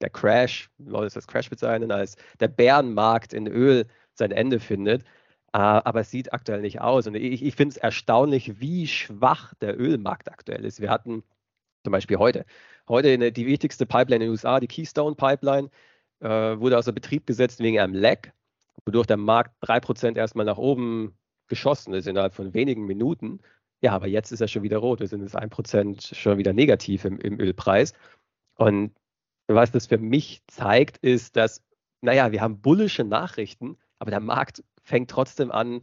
der 0.00 0.10
Crash, 0.10 0.70
Leute 0.78 1.14
das 1.14 1.28
Crash 1.28 1.48
bezeichnen, 1.48 1.92
als 1.92 2.16
der 2.40 2.48
Bärenmarkt 2.48 3.32
in 3.32 3.46
Öl 3.46 3.86
sein 4.12 4.32
Ende 4.32 4.58
findet. 4.58 5.04
Äh, 5.52 5.58
aber 5.58 6.00
es 6.00 6.10
sieht 6.10 6.32
aktuell 6.32 6.60
nicht 6.60 6.80
aus. 6.80 7.06
Und 7.06 7.14
ich, 7.16 7.42
ich 7.42 7.54
finde 7.54 7.74
es 7.74 7.76
erstaunlich, 7.76 8.60
wie 8.60 8.86
schwach 8.86 9.54
der 9.54 9.78
Ölmarkt 9.78 10.30
aktuell 10.30 10.64
ist. 10.64 10.80
Wir 10.80 10.90
hatten 10.90 11.24
zum 11.84 11.92
Beispiel 11.92 12.18
heute, 12.18 12.44
heute 12.88 13.12
eine, 13.12 13.32
die 13.32 13.46
wichtigste 13.46 13.86
Pipeline 13.86 14.24
in 14.24 14.28
den 14.28 14.30
USA, 14.30 14.60
die 14.60 14.68
Keystone 14.68 15.16
Pipeline, 15.16 15.70
äh, 16.20 16.28
wurde 16.28 16.78
außer 16.78 16.92
Betrieb 16.92 17.26
gesetzt 17.26 17.60
wegen 17.60 17.80
einem 17.80 17.94
Lag, 17.94 18.28
wodurch 18.84 19.06
der 19.06 19.16
Markt 19.16 19.52
3% 19.62 20.16
erstmal 20.16 20.46
nach 20.46 20.58
oben 20.58 21.16
geschossen 21.48 21.94
ist 21.94 22.06
innerhalb 22.06 22.34
von 22.34 22.54
wenigen 22.54 22.86
Minuten. 22.86 23.40
Ja, 23.82 23.92
aber 23.92 24.06
jetzt 24.06 24.30
ist 24.30 24.40
er 24.40 24.48
schon 24.48 24.62
wieder 24.62 24.78
rot. 24.78 25.00
Wir 25.00 25.08
sind 25.08 25.22
jetzt 25.22 25.36
1% 25.36 26.14
schon 26.14 26.38
wieder 26.38 26.52
negativ 26.52 27.04
im, 27.04 27.18
im 27.18 27.40
Ölpreis. 27.40 27.94
Und 28.56 28.94
was 29.48 29.72
das 29.72 29.86
für 29.86 29.98
mich 29.98 30.42
zeigt, 30.46 30.98
ist, 30.98 31.36
dass, 31.36 31.62
naja, 32.02 32.30
wir 32.30 32.40
haben 32.40 32.60
bullische 32.60 33.04
Nachrichten, 33.04 33.78
aber 33.98 34.10
der 34.10 34.20
Markt 34.20 34.62
fängt 34.90 35.08
trotzdem 35.08 35.50
an, 35.50 35.80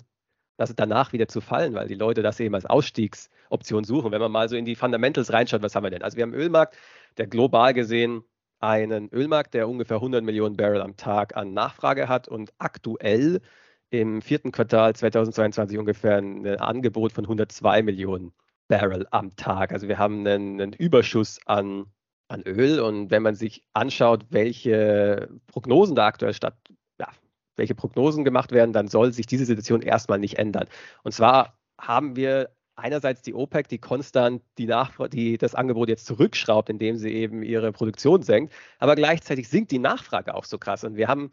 das 0.58 0.76
danach 0.76 1.14
wieder 1.14 1.28
zu 1.28 1.40
fallen, 1.40 1.74
weil 1.74 1.88
die 1.88 1.96
Leute 1.96 2.22
das 2.22 2.40
eben 2.40 2.56
als 2.56 2.66
Ausstiegsoption 2.66 3.84
suchen. 3.84 4.12
Wenn 4.12 4.20
man 4.20 4.32
mal 4.32 4.50
so 4.50 4.56
in 4.56 4.66
die 4.66 4.76
Fundamentals 4.76 5.32
reinschaut, 5.32 5.62
was 5.62 5.76
haben 5.76 5.84
wir 5.84 5.92
denn? 5.92 6.04
Also 6.04 6.18
wir 6.18 6.24
haben 6.24 6.34
einen 6.34 6.42
Ölmarkt, 6.42 6.78
der 7.18 7.28
global 7.28 7.74
gesehen 7.74 8.24
einen 8.60 9.10
Ölmarkt, 9.10 9.54
der 9.54 9.70
ungefähr 9.70 9.98
100 9.98 10.24
Millionen 10.24 10.58
Barrel 10.58 10.82
am 10.82 10.98
Tag 10.98 11.38
an 11.38 11.54
Nachfrage 11.54 12.10
hat 12.10 12.28
und 12.28 12.52
aktuell 12.58 13.40
im 13.92 14.22
vierten 14.22 14.52
Quartal 14.52 14.94
2022 14.96 15.78
ungefähr 15.78 16.18
ein 16.18 16.46
Angebot 16.60 17.14
von 17.14 17.26
102 17.26 17.84
Millionen 17.84 18.34
Barrel 18.68 19.08
am 19.12 19.36
Tag. 19.36 19.72
Also 19.72 19.88
wir 19.88 19.98
haben 19.98 20.28
einen, 20.28 20.60
einen 20.60 20.74
Überschuss 20.74 21.40
an, 21.46 21.86
an 22.28 22.42
Öl 22.42 22.82
und 22.82 23.12
wenn 23.12 23.24
man 23.24 23.36
sich 23.36 23.64
anschaut, 23.74 24.26
welche 24.32 25.30
Prognosen 25.46 25.96
da 25.96 26.08
aktuell 26.08 26.34
statt, 26.34 26.58
welche 27.58 27.76
Prognosen 27.76 28.24
gemacht 28.24 28.52
werden, 28.52 28.74
dann 28.74 28.88
soll 28.88 29.12
sich 29.12 29.26
diese 29.26 29.46
Situation 29.46 29.82
erstmal 29.82 30.20
nicht 30.20 30.38
ändern. 30.38 30.68
Und 31.04 31.12
zwar 31.12 31.58
haben 31.80 32.16
wir 32.16 32.50
einerseits 32.76 33.22
die 33.24 33.34
OPEC, 33.34 33.68
die 33.68 33.80
konstant 33.80 34.42
die, 34.58 34.68
Nachfrage, 34.68 35.10
die 35.10 35.38
das 35.38 35.56
Angebot 35.56 35.90
jetzt 35.90 36.06
zurückschraubt, 36.06 36.70
indem 36.70 36.96
sie 36.98 37.12
eben 37.12 37.44
ihre 37.44 37.72
Produktion 37.72 38.22
senkt, 38.22 38.54
aber 38.80 38.96
gleichzeitig 38.96 39.50
sinkt 39.50 39.72
die 39.72 39.80
Nachfrage 39.80 40.36
auch 40.36 40.46
so 40.46 40.58
krass. 40.58 40.84
Und 40.84 40.96
wir 40.96 41.08
haben 41.08 41.32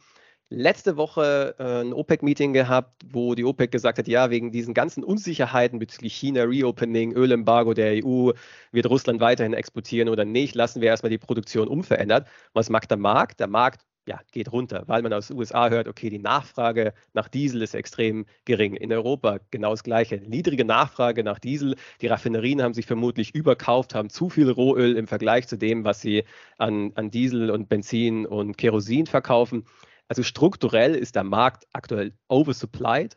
letzte 0.50 0.96
Woche 0.96 1.54
äh, 1.58 1.82
ein 1.82 1.92
OPEC-Meeting 1.92 2.52
gehabt, 2.52 3.02
wo 3.10 3.34
die 3.34 3.44
OPEC 3.44 3.70
gesagt 3.70 3.98
hat, 3.98 4.08
ja, 4.08 4.30
wegen 4.30 4.52
diesen 4.52 4.74
ganzen 4.74 5.02
Unsicherheiten 5.04 5.78
bezüglich 5.78 6.14
China, 6.14 6.44
Reopening, 6.44 7.12
Ölembargo 7.12 7.74
der 7.74 8.04
EU, 8.04 8.32
wird 8.72 8.86
Russland 8.88 9.20
weiterhin 9.20 9.54
exportieren 9.54 10.08
oder 10.08 10.24
nicht, 10.24 10.54
lassen 10.54 10.80
wir 10.80 10.88
erstmal 10.88 11.10
die 11.10 11.18
Produktion 11.18 11.68
unverändert. 11.68 12.26
Was 12.52 12.70
macht 12.70 12.90
der 12.90 12.98
Markt? 12.98 13.40
Der 13.40 13.48
Markt 13.48 13.84
ja, 14.06 14.20
geht 14.32 14.52
runter, 14.52 14.84
weil 14.86 15.02
man 15.02 15.12
aus 15.12 15.28
den 15.28 15.38
USA 15.38 15.70
hört, 15.70 15.88
okay, 15.88 16.10
die 16.10 16.18
Nachfrage 16.18 16.92
nach 17.14 17.28
Diesel 17.28 17.62
ist 17.62 17.74
extrem 17.74 18.26
gering. 18.44 18.74
In 18.74 18.92
Europa 18.92 19.38
genau 19.50 19.70
das 19.70 19.82
Gleiche. 19.82 20.16
Niedrige 20.16 20.64
Nachfrage 20.64 21.24
nach 21.24 21.38
Diesel. 21.38 21.76
Die 22.00 22.06
Raffinerien 22.06 22.62
haben 22.62 22.74
sich 22.74 22.86
vermutlich 22.86 23.34
überkauft, 23.34 23.94
haben 23.94 24.10
zu 24.10 24.28
viel 24.28 24.50
Rohöl 24.50 24.96
im 24.96 25.06
Vergleich 25.06 25.48
zu 25.48 25.56
dem, 25.56 25.84
was 25.84 26.00
sie 26.00 26.24
an, 26.58 26.92
an 26.96 27.10
Diesel 27.10 27.50
und 27.50 27.68
Benzin 27.68 28.26
und 28.26 28.56
Kerosin 28.58 29.06
verkaufen. 29.06 29.64
Also 30.08 30.22
strukturell 30.22 30.94
ist 30.94 31.16
der 31.16 31.24
Markt 31.24 31.66
aktuell 31.72 32.12
oversupplied 32.28 33.16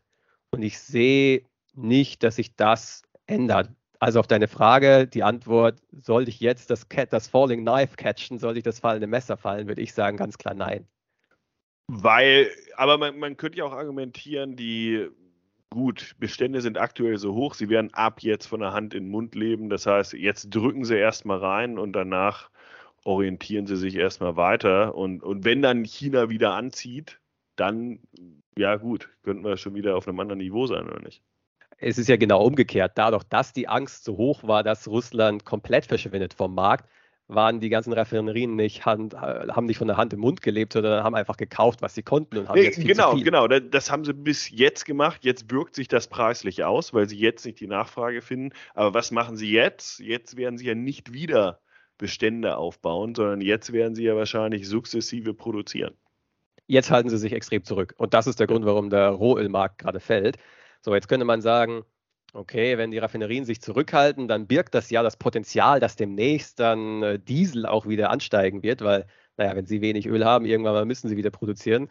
und 0.51 0.61
ich 0.61 0.79
sehe 0.79 1.43
nicht, 1.73 2.23
dass 2.23 2.37
sich 2.37 2.55
das 2.55 3.03
ändert. 3.25 3.69
Also 3.99 4.19
auf 4.19 4.27
deine 4.27 4.47
Frage, 4.47 5.07
die 5.07 5.23
Antwort, 5.23 5.81
sollte 5.91 6.29
ich 6.29 6.39
jetzt 6.39 6.69
das, 6.69 6.85
das 7.09 7.27
Falling 7.27 7.61
Knife 7.61 7.95
catchen, 7.95 8.37
sollte 8.37 8.59
ich 8.59 8.63
das 8.63 8.79
fallende 8.79 9.07
Messer 9.07 9.37
fallen, 9.37 9.67
würde 9.67 9.81
ich 9.81 9.93
sagen 9.93 10.17
ganz 10.17 10.37
klar 10.37 10.53
nein. 10.53 10.87
Weil, 11.87 12.49
aber 12.75 12.97
man, 12.97 13.17
man 13.17 13.37
könnte 13.37 13.59
ja 13.59 13.63
auch 13.63 13.71
argumentieren, 13.71 14.55
die 14.55 15.07
gut, 15.69 16.15
Bestände 16.19 16.61
sind 16.61 16.77
aktuell 16.77 17.17
so 17.17 17.33
hoch, 17.33 17.53
sie 17.53 17.69
werden 17.69 17.93
ab 17.93 18.21
jetzt 18.21 18.45
von 18.45 18.59
der 18.59 18.73
Hand 18.73 18.93
in 18.93 19.05
den 19.05 19.11
Mund 19.11 19.35
leben. 19.35 19.69
Das 19.69 19.85
heißt, 19.85 20.13
jetzt 20.13 20.49
drücken 20.49 20.85
sie 20.85 20.95
erstmal 20.95 21.39
rein 21.39 21.77
und 21.77 21.93
danach 21.93 22.49
orientieren 23.03 23.67
sie 23.67 23.77
sich 23.77 23.95
erstmal 23.95 24.35
weiter. 24.35 24.95
Und, 24.95 25.23
und 25.23 25.45
wenn 25.45 25.61
dann 25.61 25.85
China 25.85 26.29
wieder 26.29 26.53
anzieht, 26.53 27.19
dann, 27.55 27.99
ja 28.57 28.75
gut, 28.75 29.09
könnten 29.23 29.43
wir 29.43 29.57
schon 29.57 29.75
wieder 29.75 29.95
auf 29.95 30.07
einem 30.07 30.19
anderen 30.19 30.39
Niveau 30.39 30.67
sein, 30.67 30.87
oder 30.87 31.01
nicht? 31.01 31.23
Es 31.77 31.97
ist 31.97 32.09
ja 32.09 32.17
genau 32.17 32.43
umgekehrt. 32.43 32.93
Dadurch, 32.95 33.23
dass 33.23 33.53
die 33.53 33.67
Angst 33.67 34.03
so 34.03 34.17
hoch 34.17 34.43
war, 34.43 34.63
dass 34.63 34.87
Russland 34.87 35.45
komplett 35.45 35.85
verschwindet 35.85 36.33
vom 36.33 36.55
Markt, 36.55 36.89
waren 37.29 37.59
die 37.59 37.67
ganzen 37.69 37.91
Raffinerien 37.91 38.55
nicht, 38.55 38.85
Hand, 38.85 39.13
haben 39.13 39.65
nicht 39.65 39.77
von 39.77 39.87
der 39.87 39.97
Hand 39.97 40.13
im 40.13 40.21
Mund 40.21 40.41
gelebt, 40.41 40.73
sondern 40.73 41.03
haben 41.03 41.13
einfach 41.15 41.35
gekauft, 41.35 41.81
was 41.81 41.93
sie 41.93 42.01
konnten 42.03 42.37
und 42.37 42.47
haben 42.47 42.57
nee, 42.57 42.65
jetzt 42.65 42.77
viel 42.77 42.87
Genau, 42.87 43.11
zu 43.11 43.17
viel. 43.17 43.25
genau. 43.25 43.47
Das 43.47 43.91
haben 43.91 44.05
sie 44.05 44.13
bis 44.13 44.49
jetzt 44.49 44.85
gemacht. 44.85 45.25
Jetzt 45.25 45.51
wirkt 45.51 45.75
sich 45.75 45.89
das 45.89 46.07
preislich 46.07 46.63
aus, 46.63 46.93
weil 46.93 47.09
sie 47.09 47.17
jetzt 47.17 47.45
nicht 47.45 47.59
die 47.59 47.67
Nachfrage 47.67 48.21
finden. 48.21 48.53
Aber 48.75 48.93
was 48.93 49.11
machen 49.11 49.35
sie 49.35 49.51
jetzt? 49.51 49.99
Jetzt 49.99 50.37
werden 50.37 50.57
sie 50.57 50.67
ja 50.67 50.75
nicht 50.75 51.11
wieder 51.11 51.59
Bestände 51.97 52.55
aufbauen, 52.55 53.13
sondern 53.13 53.41
jetzt 53.41 53.73
werden 53.73 53.93
sie 53.93 54.03
ja 54.03 54.15
wahrscheinlich 54.15 54.67
sukzessive 54.67 55.33
produzieren. 55.33 55.95
Jetzt 56.67 56.91
halten 56.91 57.09
sie 57.09 57.17
sich 57.17 57.33
extrem 57.33 57.63
zurück. 57.65 57.93
Und 57.97 58.13
das 58.13 58.27
ist 58.27 58.39
der 58.39 58.47
Grund, 58.47 58.65
warum 58.65 58.89
der 58.89 59.09
Rohölmarkt 59.09 59.79
gerade 59.79 59.99
fällt. 59.99 60.37
So, 60.81 60.93
jetzt 60.95 61.07
könnte 61.07 61.25
man 61.25 61.41
sagen, 61.41 61.83
okay, 62.33 62.77
wenn 62.77 62.91
die 62.91 62.97
Raffinerien 62.99 63.45
sich 63.45 63.61
zurückhalten, 63.61 64.27
dann 64.27 64.47
birgt 64.47 64.75
das 64.75 64.89
ja 64.89 65.03
das 65.03 65.17
Potenzial, 65.17 65.79
dass 65.79 65.95
demnächst 65.95 66.59
dann 66.59 67.03
äh, 67.03 67.19
Diesel 67.19 67.65
auch 67.65 67.87
wieder 67.87 68.09
ansteigen 68.09 68.63
wird, 68.63 68.81
weil, 68.81 69.07
naja, 69.37 69.55
wenn 69.55 69.65
sie 69.65 69.81
wenig 69.81 70.07
Öl 70.07 70.25
haben, 70.25 70.45
irgendwann 70.45 70.73
mal 70.73 70.85
müssen 70.85 71.09
sie 71.09 71.17
wieder 71.17 71.31
produzieren. 71.31 71.87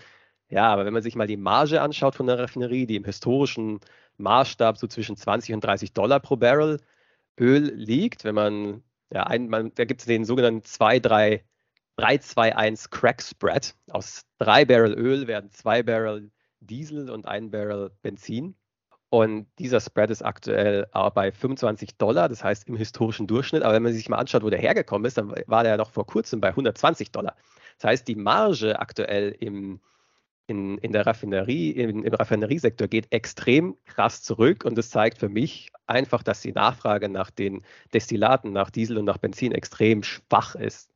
Ja, 0.48 0.68
aber 0.72 0.84
wenn 0.86 0.92
man 0.92 1.02
sich 1.02 1.16
mal 1.16 1.26
die 1.26 1.36
Marge 1.36 1.82
anschaut 1.82 2.14
von 2.14 2.26
der 2.26 2.38
Raffinerie, 2.38 2.86
die 2.86 2.96
im 2.96 3.04
historischen 3.04 3.80
Maßstab 4.18 4.78
so 4.78 4.86
zwischen 4.86 5.16
20 5.16 5.54
und 5.54 5.64
30 5.64 5.92
Dollar 5.92 6.20
pro 6.20 6.36
Barrel 6.36 6.80
Öl 7.38 7.72
liegt, 7.74 8.24
wenn 8.24 8.34
man, 8.34 8.82
ja, 9.12 9.24
ein, 9.24 9.48
man, 9.48 9.72
da 9.74 9.84
gibt 9.84 10.00
es 10.02 10.06
den 10.06 10.24
sogenannten 10.24 10.62
2, 10.62 11.00
3, 11.00 11.44
3, 11.96 12.18
2, 12.18 12.56
1 12.56 12.90
Crack 12.90 13.22
Spread. 13.22 13.74
Aus 13.90 14.26
drei 14.38 14.64
Barrel 14.64 14.94
Öl 14.94 15.26
werden 15.26 15.50
zwei 15.50 15.82
Barrel 15.82 16.30
Diesel 16.60 17.10
und 17.10 17.26
ein 17.26 17.50
Barrel 17.50 17.90
Benzin. 18.02 18.56
Und 19.16 19.46
dieser 19.58 19.80
Spread 19.80 20.10
ist 20.10 20.20
aktuell 20.20 20.88
bei 21.14 21.32
25 21.32 21.96
Dollar, 21.96 22.28
das 22.28 22.44
heißt 22.44 22.68
im 22.68 22.76
historischen 22.76 23.26
Durchschnitt. 23.26 23.62
Aber 23.62 23.72
wenn 23.72 23.82
man 23.82 23.94
sich 23.94 24.10
mal 24.10 24.18
anschaut, 24.18 24.42
wo 24.42 24.50
der 24.50 24.58
hergekommen 24.58 25.06
ist, 25.06 25.16
dann 25.16 25.32
war 25.46 25.62
der 25.62 25.72
ja 25.72 25.76
noch 25.78 25.90
vor 25.90 26.04
kurzem 26.04 26.42
bei 26.42 26.48
120 26.48 27.12
Dollar. 27.12 27.34
Das 27.78 27.88
heißt, 27.88 28.08
die 28.08 28.14
Marge 28.14 28.78
aktuell 28.78 29.34
im, 29.40 29.80
in, 30.48 30.76
in 30.76 30.92
der 30.92 31.06
Raffinerie, 31.06 31.70
im, 31.70 32.04
im 32.04 32.12
Raffineriesektor 32.12 32.88
geht 32.88 33.10
extrem 33.10 33.78
krass 33.86 34.22
zurück. 34.22 34.66
Und 34.66 34.76
das 34.76 34.90
zeigt 34.90 35.16
für 35.16 35.30
mich 35.30 35.70
einfach, 35.86 36.22
dass 36.22 36.42
die 36.42 36.52
Nachfrage 36.52 37.08
nach 37.08 37.30
den 37.30 37.64
Destillaten, 37.94 38.52
nach 38.52 38.68
Diesel 38.68 38.98
und 38.98 39.06
nach 39.06 39.16
Benzin 39.16 39.52
extrem 39.52 40.02
schwach 40.02 40.56
ist. 40.56 40.92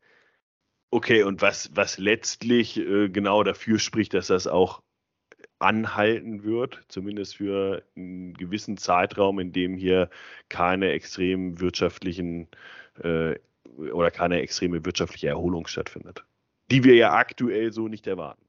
Okay, 0.90 1.22
und 1.22 1.40
was, 1.40 1.70
was 1.72 1.96
letztlich 1.96 2.76
äh, 2.76 3.08
genau 3.08 3.44
dafür 3.44 3.78
spricht, 3.78 4.12
dass 4.12 4.26
das 4.26 4.46
auch 4.46 4.82
anhalten 5.60 6.42
wird, 6.42 6.82
zumindest 6.88 7.36
für 7.36 7.82
einen 7.96 8.34
gewissen 8.34 8.76
Zeitraum, 8.76 9.38
in 9.38 9.52
dem 9.52 9.76
hier 9.76 10.10
keine 10.48 10.90
extremen 10.90 11.60
wirtschaftlichen 11.60 12.48
äh, 13.02 13.36
oder 13.76 14.10
keine 14.10 14.40
extreme 14.40 14.84
wirtschaftliche 14.84 15.28
Erholung 15.28 15.66
stattfindet. 15.66 16.24
Die 16.70 16.84
wir 16.84 16.94
ja 16.94 17.12
aktuell 17.12 17.72
so 17.72 17.88
nicht 17.88 18.06
erwarten. 18.06 18.44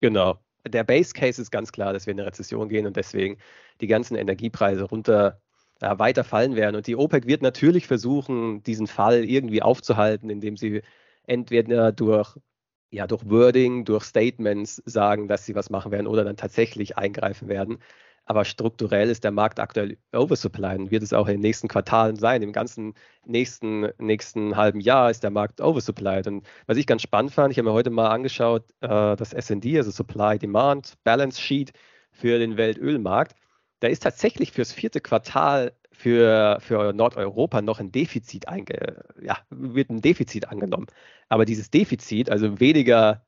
Genau. 0.00 0.38
Der 0.66 0.84
Base 0.84 1.12
Case 1.12 1.40
ist 1.40 1.50
ganz 1.50 1.72
klar, 1.72 1.92
dass 1.92 2.06
wir 2.06 2.12
in 2.12 2.20
eine 2.20 2.28
Rezession 2.28 2.68
gehen 2.68 2.86
und 2.86 2.96
deswegen 2.96 3.38
die 3.80 3.86
ganzen 3.88 4.16
Energiepreise 4.16 4.84
runter 4.84 5.40
äh, 5.80 5.98
weiter 5.98 6.22
fallen 6.24 6.54
werden. 6.54 6.76
Und 6.76 6.86
die 6.86 6.96
OPEC 6.96 7.26
wird 7.26 7.42
natürlich 7.42 7.86
versuchen, 7.86 8.62
diesen 8.62 8.86
Fall 8.86 9.24
irgendwie 9.24 9.62
aufzuhalten, 9.62 10.30
indem 10.30 10.56
sie 10.56 10.82
entweder 11.26 11.90
durch 11.90 12.36
ja, 12.92 13.06
durch 13.06 13.28
Wording, 13.28 13.84
durch 13.84 14.04
Statements 14.04 14.82
sagen, 14.84 15.26
dass 15.26 15.46
sie 15.46 15.54
was 15.54 15.70
machen 15.70 15.90
werden 15.92 16.06
oder 16.06 16.24
dann 16.24 16.36
tatsächlich 16.36 16.98
eingreifen 16.98 17.48
werden. 17.48 17.78
Aber 18.26 18.44
strukturell 18.44 19.10
ist 19.10 19.24
der 19.24 19.32
Markt 19.32 19.58
aktuell 19.58 19.98
oversupply 20.12 20.76
und 20.76 20.90
wird 20.92 21.02
es 21.02 21.12
auch 21.12 21.26
in 21.26 21.34
den 21.34 21.40
nächsten 21.40 21.68
Quartalen 21.68 22.16
sein. 22.16 22.42
Im 22.42 22.52
ganzen 22.52 22.94
nächsten, 23.26 23.88
nächsten 23.98 24.56
halben 24.56 24.80
Jahr 24.80 25.10
ist 25.10 25.24
der 25.24 25.30
Markt 25.30 25.60
oversupplied. 25.60 26.26
Und 26.28 26.46
was 26.66 26.76
ich 26.76 26.86
ganz 26.86 27.02
spannend 27.02 27.32
fand, 27.32 27.50
ich 27.50 27.58
habe 27.58 27.68
mir 27.68 27.74
heute 27.74 27.90
mal 27.90 28.10
angeschaut, 28.10 28.64
äh, 28.80 29.16
das 29.16 29.32
SD, 29.32 29.78
also 29.78 29.90
Supply 29.90 30.38
Demand 30.38 30.94
Balance 31.02 31.40
Sheet 31.40 31.72
für 32.12 32.38
den 32.38 32.56
Weltölmarkt. 32.56 33.34
Da 33.80 33.88
ist 33.88 34.02
tatsächlich 34.02 34.52
fürs 34.52 34.72
vierte 34.72 35.00
Quartal 35.00 35.72
für, 35.92 36.58
für 36.60 36.92
Nordeuropa 36.92 37.62
noch 37.62 37.80
ein 37.80 37.92
Defizit 37.92 38.48
einge, 38.48 39.04
ja, 39.20 39.38
wird 39.50 39.90
ein 39.90 40.00
Defizit 40.00 40.48
angenommen. 40.48 40.86
Aber 41.28 41.44
dieses 41.44 41.70
Defizit, 41.70 42.30
also 42.30 42.58
weniger 42.60 43.24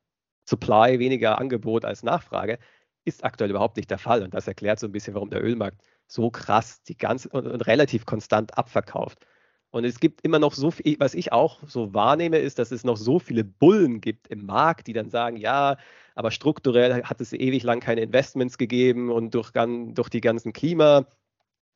Supply, 0.47 0.99
weniger 0.99 1.39
Angebot 1.39 1.85
als 1.85 2.03
Nachfrage, 2.03 2.59
ist 3.05 3.25
aktuell 3.25 3.51
überhaupt 3.51 3.77
nicht 3.77 3.91
der 3.91 3.99
Fall. 3.99 4.23
Und 4.23 4.35
das 4.35 4.49
erklärt 4.49 4.81
so 4.81 4.87
ein 4.87 4.93
bisschen, 4.93 5.15
warum 5.15 5.31
der 5.31 5.43
Ölmarkt 5.43 5.83
so 6.07 6.31
krass 6.31 6.83
die 6.83 6.97
ganze 6.97 7.29
und, 7.31 7.47
und 7.47 7.61
relativ 7.67 8.07
konstant 8.07 8.57
abverkauft. 8.57 9.27
Und 9.71 9.85
es 9.85 9.99
gibt 9.99 10.21
immer 10.23 10.39
noch 10.39 10.55
so 10.55 10.71
viel, 10.71 10.97
was 11.01 11.15
ich 11.15 11.33
auch 11.33 11.61
so 11.67 11.93
wahrnehme, 11.95 12.39
ist, 12.39 12.59
dass 12.61 12.71
es 12.71 12.85
noch 12.85 12.97
so 12.97 13.19
viele 13.19 13.43
Bullen 13.43 14.01
gibt 14.01 14.29
im 14.29 14.47
Markt, 14.47 14.87
die 14.87 14.93
dann 14.93 15.11
sagen, 15.11 15.37
ja, 15.37 15.77
aber 16.15 16.31
strukturell 16.31 17.03
hat 17.03 17.21
es 17.21 17.33
ewig 17.33 17.65
lang 17.65 17.81
keine 17.81 18.03
Investments 18.03 18.57
gegeben 18.57 19.11
und 19.11 19.35
durch, 19.35 19.51
durch 19.53 20.09
die 20.11 20.21
ganzen 20.21 20.53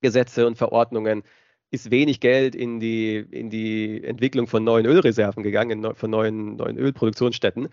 Klimagesetze 0.01 0.47
und 0.47 0.57
Verordnungen 0.57 1.23
ist 1.71 1.91
wenig 1.91 2.21
Geld 2.21 2.55
in 2.55 2.81
die, 2.81 3.17
in 3.17 3.51
die 3.51 4.03
Entwicklung 4.03 4.47
von 4.47 4.65
neuen 4.65 4.87
Ölreserven 4.87 5.43
gegangen, 5.43 5.95
von 5.95 6.11
neuen, 6.11 6.57
neuen 6.57 6.79
Ölproduktionsstätten. 6.79 7.69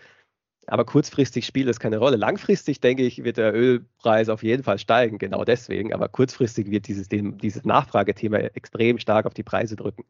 Aber 0.66 0.84
kurzfristig 0.84 1.46
spielt 1.46 1.68
das 1.68 1.78
keine 1.78 1.98
Rolle. 1.98 2.16
Langfristig, 2.16 2.80
denke 2.80 3.04
ich, 3.04 3.22
wird 3.24 3.36
der 3.36 3.54
Ölpreis 3.54 4.28
auf 4.28 4.42
jeden 4.42 4.64
Fall 4.64 4.78
steigen, 4.78 5.18
genau 5.18 5.44
deswegen. 5.44 5.94
Aber 5.94 6.08
kurzfristig 6.08 6.70
wird 6.70 6.88
dieses, 6.88 7.08
dieses 7.08 7.64
Nachfragethema 7.64 8.38
extrem 8.38 8.98
stark 8.98 9.26
auf 9.26 9.34
die 9.34 9.44
Preise 9.44 9.76
drücken. 9.76 10.04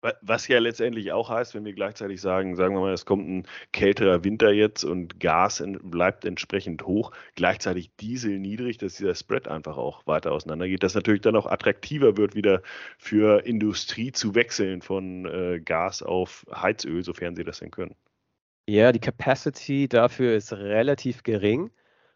Was 0.00 0.46
ja 0.46 0.60
letztendlich 0.60 1.10
auch 1.10 1.28
heißt, 1.28 1.54
wenn 1.54 1.64
wir 1.64 1.72
gleichzeitig 1.72 2.20
sagen, 2.20 2.54
sagen 2.54 2.74
wir 2.74 2.80
mal, 2.80 2.92
es 2.92 3.04
kommt 3.04 3.28
ein 3.28 3.46
kälterer 3.72 4.22
Winter 4.22 4.52
jetzt 4.52 4.84
und 4.84 5.18
Gas 5.18 5.62
bleibt 5.82 6.24
entsprechend 6.24 6.84
hoch, 6.86 7.10
gleichzeitig 7.34 7.90
Diesel 7.96 8.38
niedrig, 8.38 8.78
dass 8.78 8.94
dieser 8.94 9.16
Spread 9.16 9.48
einfach 9.48 9.76
auch 9.76 10.06
weiter 10.06 10.30
auseinandergeht, 10.30 10.84
dass 10.84 10.94
natürlich 10.94 11.22
dann 11.22 11.34
auch 11.34 11.46
attraktiver 11.46 12.16
wird, 12.16 12.36
wieder 12.36 12.62
für 12.96 13.44
Industrie 13.44 14.12
zu 14.12 14.36
wechseln 14.36 14.82
von 14.82 15.26
äh, 15.26 15.60
Gas 15.60 16.04
auf 16.04 16.46
Heizöl, 16.54 17.02
sofern 17.02 17.34
sie 17.34 17.44
das 17.44 17.58
denn 17.58 17.72
können. 17.72 17.96
Ja, 18.68 18.92
die 18.92 19.00
Capacity 19.00 19.88
dafür 19.88 20.36
ist 20.36 20.52
relativ 20.52 21.24
gering 21.24 21.70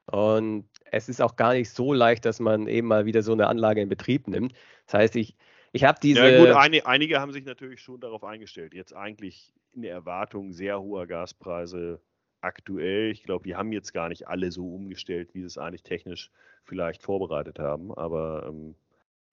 und 0.07 0.69
es 0.91 1.09
ist 1.09 1.23
auch 1.23 1.37
gar 1.37 1.55
nicht 1.55 1.71
so 1.71 1.93
leicht, 1.93 2.27
dass 2.27 2.39
man 2.39 2.67
eben 2.69 2.87
mal 2.87 3.07
wieder 3.07 3.23
so 3.23 3.33
eine 3.33 3.47
Anlage 3.47 3.81
in 3.81 3.89
Betrieb 3.89 4.29
nimmt. 4.29 4.53
Das 4.87 4.95
heißt, 4.95 5.17
ich, 5.17 5.35
ich 5.73 5.85
habe 5.85 5.99
diese. 6.03 6.29
Ja, 6.29 6.39
gut, 6.39 6.55
eine, 6.55 6.87
einige 6.87 7.21
haben 7.21 7.33
sich 7.33 7.45
natürlich 7.45 7.81
schon 7.81 8.01
darauf 8.01 8.25
eingestellt. 8.25 8.75
Jetzt 8.75 8.95
eigentlich 8.95 9.53
in 9.73 9.83
der 9.83 9.93
Erwartung 9.93 10.53
sehr 10.53 10.81
hoher 10.81 11.07
Gaspreise 11.07 12.01
aktuell. 12.43 13.11
Ich 13.11 13.23
glaube, 13.23 13.45
die 13.45 13.57
haben 13.57 13.73
jetzt 13.73 13.93
gar 13.93 14.09
nicht 14.09 14.29
alle 14.29 14.53
so 14.53 14.75
umgestellt, 14.75 15.31
wie 15.33 15.41
sie 15.41 15.47
es 15.47 15.59
eigentlich 15.59 15.83
technisch 15.83 16.31
vielleicht 16.65 17.03
vorbereitet 17.03 17.59
haben. 17.59 17.93
Aber 17.95 18.47
ähm, 18.49 18.75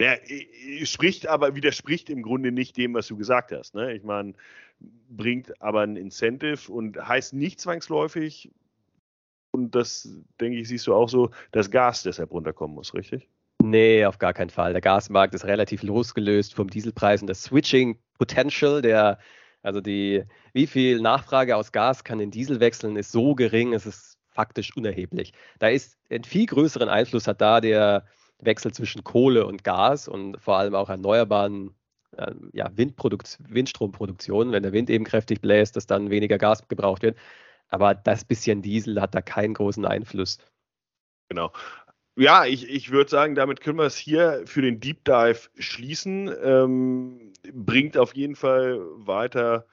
ja, 0.02 0.16
spricht 0.86 1.28
aber, 1.28 1.56
widerspricht 1.56 2.10
im 2.10 2.22
Grunde 2.22 2.52
nicht 2.52 2.78
dem, 2.78 2.94
was 2.94 3.08
du 3.08 3.18
gesagt 3.18 3.52
hast. 3.52 3.76
Ne? 3.76 3.94
Ich 3.94 4.04
meine, 4.04 4.34
bringt 5.10 5.62
aber 5.62 5.82
ein 5.82 5.98
Incentive 5.98 6.72
und 6.72 6.98
heißt 7.06 7.34
nicht 7.34 7.60
zwangsläufig, 7.60 8.50
und 9.52 9.76
das 9.76 10.08
denke 10.40 10.60
ich, 10.60 10.68
siehst 10.68 10.88
du 10.88 10.94
auch 10.94 11.10
so, 11.10 11.32
dass 11.52 11.72
Gas 11.72 12.04
deshalb 12.04 12.32
runterkommen 12.32 12.76
muss, 12.76 12.94
richtig? 12.94 13.28
Nee, 13.62 14.06
auf 14.06 14.20
gar 14.20 14.34
keinen 14.34 14.50
Fall. 14.50 14.72
Der 14.72 14.82
Gasmarkt 14.82 15.34
ist 15.34 15.46
relativ 15.46 15.84
losgelöst 15.84 16.54
vom 16.54 16.70
Dieselpreis 16.70 17.22
und 17.22 17.28
das 17.28 17.44
Switching 17.44 18.00
Potential, 18.18 18.82
der, 18.82 19.20
also 19.62 19.82
die, 19.82 20.24
wie 20.54 20.68
viel 20.68 21.02
Nachfrage 21.02 21.56
aus 21.56 21.72
Gas 21.72 22.04
kann 22.04 22.20
in 22.20 22.32
Diesel 22.32 22.60
wechseln, 22.62 22.96
ist 22.96 23.12
so 23.12 23.36
gering, 23.36 23.74
es 23.74 23.86
ist 23.86 24.18
faktisch 24.30 24.76
unerheblich. 24.78 25.34
Da 25.60 25.68
ist 25.68 25.98
ein 26.10 26.24
viel 26.24 26.46
größeren 26.46 26.88
Einfluss 26.88 27.28
hat 27.28 27.42
da 27.42 27.60
der 27.60 28.06
Wechsel 28.40 28.72
zwischen 28.72 29.04
Kohle 29.04 29.46
und 29.46 29.66
Gas 29.66 30.08
und 30.08 30.40
vor 30.40 30.58
allem 30.58 30.76
auch 30.76 30.90
erneuerbaren 30.90 31.76
äh, 32.16 32.34
ja, 32.54 32.72
Windstromproduktion, 32.76 34.54
wenn 34.54 34.64
der 34.64 34.72
Wind 34.72 34.90
eben 34.90 35.04
kräftig 35.04 35.42
bläst, 35.42 35.76
dass 35.76 35.88
dann 35.88 36.10
weniger 36.10 36.38
Gas 36.38 36.66
gebraucht 36.70 37.02
wird. 37.02 37.18
Aber 37.68 37.94
das 37.94 38.24
bisschen 38.24 38.62
Diesel 38.62 39.02
hat 39.02 39.14
da 39.14 39.22
keinen 39.22 39.54
großen 39.54 39.86
Einfluss. 39.86 40.38
Genau. 41.28 41.52
Ja, 42.16 42.46
ich, 42.46 42.70
ich 42.70 42.92
würde 42.92 43.10
sagen, 43.10 43.36
damit 43.36 43.62
können 43.62 43.78
wir 43.78 43.86
es 43.86 43.96
hier 43.96 44.44
für 44.46 44.62
den 44.62 44.80
Deep 44.80 45.06
Dive 45.06 45.50
schließen. 45.58 46.34
Ähm, 46.44 47.32
bringt 47.54 47.98
auf 47.98 48.16
jeden 48.16 48.36
Fall 48.36 48.80
weiter 48.96 49.66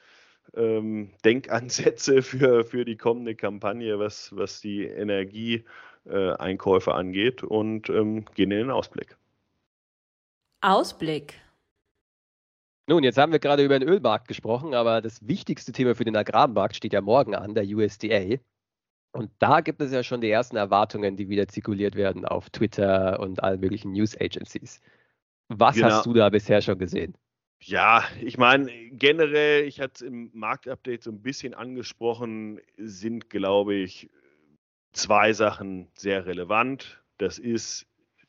ähm, 0.54 1.10
Denkansätze 1.24 2.22
für, 2.22 2.64
für 2.64 2.84
die 2.84 2.96
kommende 2.96 3.34
Kampagne, 3.34 3.98
was, 3.98 4.34
was 4.36 4.60
die 4.60 4.84
Energieeinkäufe 4.84 6.90
äh, 6.90 6.94
angeht 6.94 7.42
und 7.42 7.88
ähm, 7.90 8.24
gehen 8.34 8.50
in 8.50 8.58
den 8.58 8.70
Ausblick. 8.70 9.16
Ausblick. 10.60 11.34
Nun, 12.88 13.02
jetzt 13.02 13.18
haben 13.18 13.32
wir 13.32 13.40
gerade 13.40 13.64
über 13.64 13.78
den 13.78 13.88
Ölmarkt 13.88 14.28
gesprochen, 14.28 14.72
aber 14.72 15.02
das 15.02 15.26
wichtigste 15.26 15.72
Thema 15.72 15.96
für 15.96 16.04
den 16.04 16.14
Agrarmarkt 16.14 16.76
steht 16.76 16.92
ja 16.92 17.00
morgen 17.00 17.34
an, 17.34 17.54
der 17.54 17.64
USDA. 17.64 18.38
Und 19.16 19.30
da 19.38 19.60
gibt 19.60 19.80
es 19.80 19.92
ja 19.92 20.02
schon 20.02 20.20
die 20.20 20.30
ersten 20.30 20.56
Erwartungen, 20.56 21.16
die 21.16 21.28
wieder 21.28 21.48
zirkuliert 21.48 21.94
werden 21.94 22.24
auf 22.24 22.50
Twitter 22.50 23.18
und 23.20 23.42
allen 23.42 23.60
möglichen 23.60 23.92
News 23.92 24.16
Agencies. 24.20 24.80
Was 25.48 25.76
genau. 25.76 25.88
hast 25.88 26.06
du 26.06 26.12
da 26.12 26.28
bisher 26.28 26.60
schon 26.60 26.78
gesehen? 26.78 27.16
Ja, 27.62 28.04
ich 28.20 28.36
meine, 28.36 28.70
generell, 28.90 29.64
ich 29.64 29.80
hatte 29.80 29.92
es 29.94 30.02
im 30.02 30.30
Marktupdate 30.34 31.02
so 31.02 31.10
ein 31.10 31.22
bisschen 31.22 31.54
angesprochen, 31.54 32.60
sind, 32.76 33.30
glaube 33.30 33.74
ich, 33.74 34.10
zwei 34.92 35.32
Sachen 35.32 35.88
sehr 35.94 36.26
relevant. 36.26 37.02
Das 37.18 37.38
ist 37.38 37.86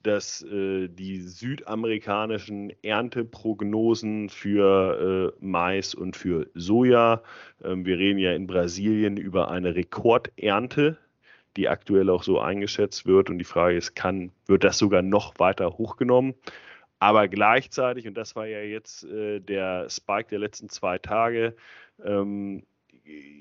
dass 0.07 0.41
äh, 0.43 0.87
die 0.87 1.19
südamerikanischen 1.19 2.71
Ernteprognosen 2.81 4.29
für 4.29 5.33
äh, 5.33 5.45
Mais 5.45 5.93
und 5.93 6.15
für 6.15 6.47
Soja, 6.53 7.21
äh, 7.61 7.75
wir 7.75 7.97
reden 7.97 8.19
ja 8.19 8.31
in 8.33 8.47
Brasilien 8.47 9.17
über 9.17 9.51
eine 9.51 9.75
Rekordernte, 9.75 10.97
die 11.57 11.67
aktuell 11.67 12.09
auch 12.09 12.23
so 12.23 12.39
eingeschätzt 12.39 13.05
wird. 13.05 13.29
Und 13.29 13.39
die 13.39 13.45
Frage 13.45 13.75
ist, 13.75 13.95
kann, 13.95 14.31
wird 14.45 14.63
das 14.63 14.77
sogar 14.77 15.01
noch 15.01 15.33
weiter 15.39 15.77
hochgenommen? 15.77 16.33
Aber 16.99 17.27
gleichzeitig, 17.27 18.07
und 18.07 18.15
das 18.15 18.35
war 18.35 18.47
ja 18.47 18.61
jetzt 18.61 19.03
äh, 19.03 19.39
der 19.39 19.89
Spike 19.89 20.29
der 20.29 20.39
letzten 20.39 20.69
zwei 20.69 20.97
Tage, 20.97 21.55
ähm, 22.03 22.63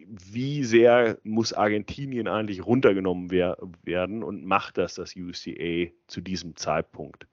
wie 0.07 0.65
sehr 0.65 1.19
muss 1.25 1.53
Argentinien 1.53 2.29
eigentlich 2.29 2.65
runtergenommen 2.65 3.31
wer 3.31 3.59
werden 3.83 4.23
und 4.23 4.45
macht 4.45 4.79
das 4.79 4.95
das 4.95 5.17
USDA 5.17 5.91
zu 6.07 6.21
diesem 6.21 6.57
Zeitpunkt? 6.57 7.27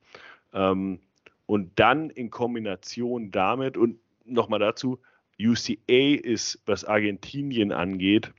Ähm, 0.53 0.99
und 1.45 1.71
dann 1.75 2.09
in 2.09 2.29
Kombination 2.29 3.31
damit 3.31 3.77
und 3.77 3.99
nochmal 4.25 4.59
dazu, 4.59 4.99
UCA 5.39 6.15
ist, 6.15 6.61
was 6.65 6.85
Argentinien 6.85 7.71
angeht, 7.71 8.31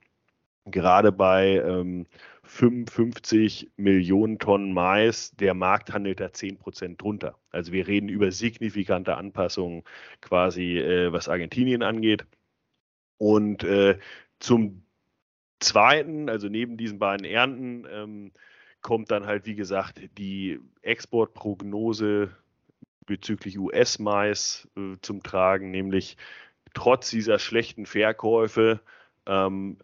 gerade 0.64 1.12
bei 1.12 1.56
ähm, 1.56 2.06
55 2.44 3.70
Millionen 3.76 4.38
Tonnen 4.38 4.72
Mais, 4.72 5.34
der 5.36 5.54
Markt 5.54 5.92
handelt 5.92 6.20
da 6.20 6.32
10 6.32 6.58
Prozent 6.58 7.02
drunter. 7.02 7.36
Also 7.50 7.72
wir 7.72 7.86
reden 7.86 8.08
über 8.08 8.30
signifikante 8.30 9.16
Anpassungen 9.16 9.82
quasi, 10.20 10.78
äh, 10.78 11.12
was 11.12 11.28
Argentinien 11.28 11.82
angeht. 11.82 12.24
Und 13.24 13.64
äh, 13.64 13.98
zum 14.38 14.82
Zweiten, 15.58 16.28
also 16.28 16.50
neben 16.50 16.76
diesen 16.76 16.98
beiden 16.98 17.24
Ernten, 17.24 17.86
ähm, 17.90 18.32
kommt 18.82 19.10
dann 19.10 19.24
halt, 19.24 19.46
wie 19.46 19.54
gesagt, 19.54 19.98
die 20.18 20.60
Exportprognose 20.82 22.36
bezüglich 23.06 23.58
US-Mais 23.58 24.68
äh, 24.76 24.96
zum 25.00 25.22
Tragen, 25.22 25.70
nämlich 25.70 26.18
trotz 26.74 27.08
dieser 27.08 27.38
schlechten 27.38 27.86
Verkäufe 27.86 28.80
ähm, 29.24 29.78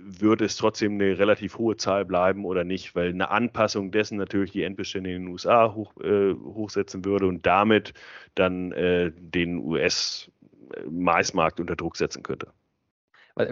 wird 0.00 0.40
es 0.40 0.56
trotzdem 0.56 0.94
eine 0.94 1.20
relativ 1.20 1.58
hohe 1.58 1.76
Zahl 1.76 2.04
bleiben 2.04 2.44
oder 2.46 2.64
nicht, 2.64 2.96
weil 2.96 3.10
eine 3.10 3.30
Anpassung 3.30 3.92
dessen 3.92 4.18
natürlich 4.18 4.50
die 4.50 4.64
Endbestände 4.64 5.12
in 5.12 5.22
den 5.22 5.32
USA 5.32 5.72
hoch, 5.72 5.92
äh, 6.02 6.32
hochsetzen 6.34 7.04
würde 7.04 7.28
und 7.28 7.46
damit 7.46 7.94
dann 8.34 8.72
äh, 8.72 9.12
den 9.14 9.58
US-Maismarkt 10.84 11.60
unter 11.60 11.76
Druck 11.76 11.96
setzen 11.96 12.22
könnte. 12.22 12.52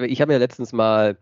Ich 0.07 0.21
habe 0.21 0.33
ja 0.33 0.39
letztens 0.39 0.73
mal 0.73 1.19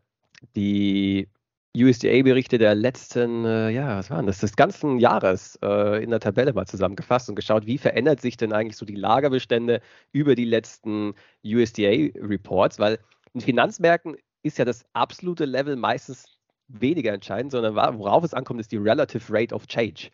die 0.54 1.28
USDA-Berichte 1.76 2.58
der 2.58 2.74
letzten, 2.74 3.44
äh, 3.44 3.70
ja, 3.70 3.96
was 3.96 4.10
waren 4.10 4.26
das, 4.26 4.40
des 4.40 4.56
ganzen 4.56 4.98
Jahres 4.98 5.58
äh, 5.62 6.02
in 6.02 6.10
der 6.10 6.20
Tabelle 6.20 6.52
mal 6.52 6.66
zusammengefasst 6.66 7.28
und 7.28 7.34
geschaut, 7.34 7.66
wie 7.66 7.78
verändert 7.78 8.20
sich 8.20 8.36
denn 8.36 8.52
eigentlich 8.52 8.76
so 8.76 8.84
die 8.84 8.94
Lagerbestände 8.94 9.80
über 10.12 10.34
die 10.34 10.44
letzten 10.44 11.14
USDA-Reports, 11.44 12.78
weil 12.78 12.98
in 13.32 13.40
Finanzmärkten 13.40 14.16
ist 14.42 14.58
ja 14.58 14.64
das 14.64 14.84
absolute 14.92 15.46
Level 15.46 15.76
meistens 15.76 16.26
weniger 16.68 17.12
entscheidend, 17.12 17.52
sondern 17.52 17.74
worauf 17.74 18.22
es 18.22 18.34
ankommt, 18.34 18.60
ist 18.60 18.72
die 18.72 18.76
Relative 18.76 19.32
Rate 19.32 19.54
of 19.54 19.66
Change. 19.66 20.10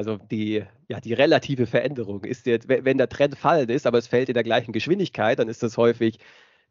Also 0.00 0.16
die, 0.16 0.64
ja, 0.88 0.98
die 0.98 1.12
relative 1.12 1.66
Veränderung. 1.66 2.24
Ist 2.24 2.46
jetzt, 2.46 2.70
wenn 2.70 2.96
der 2.96 3.10
Trend 3.10 3.36
fallend 3.36 3.70
ist, 3.70 3.86
aber 3.86 3.98
es 3.98 4.06
fällt 4.06 4.30
in 4.30 4.34
der 4.34 4.44
gleichen 4.44 4.72
Geschwindigkeit, 4.72 5.38
dann 5.38 5.50
ist 5.50 5.62
das 5.62 5.76
häufig 5.76 6.18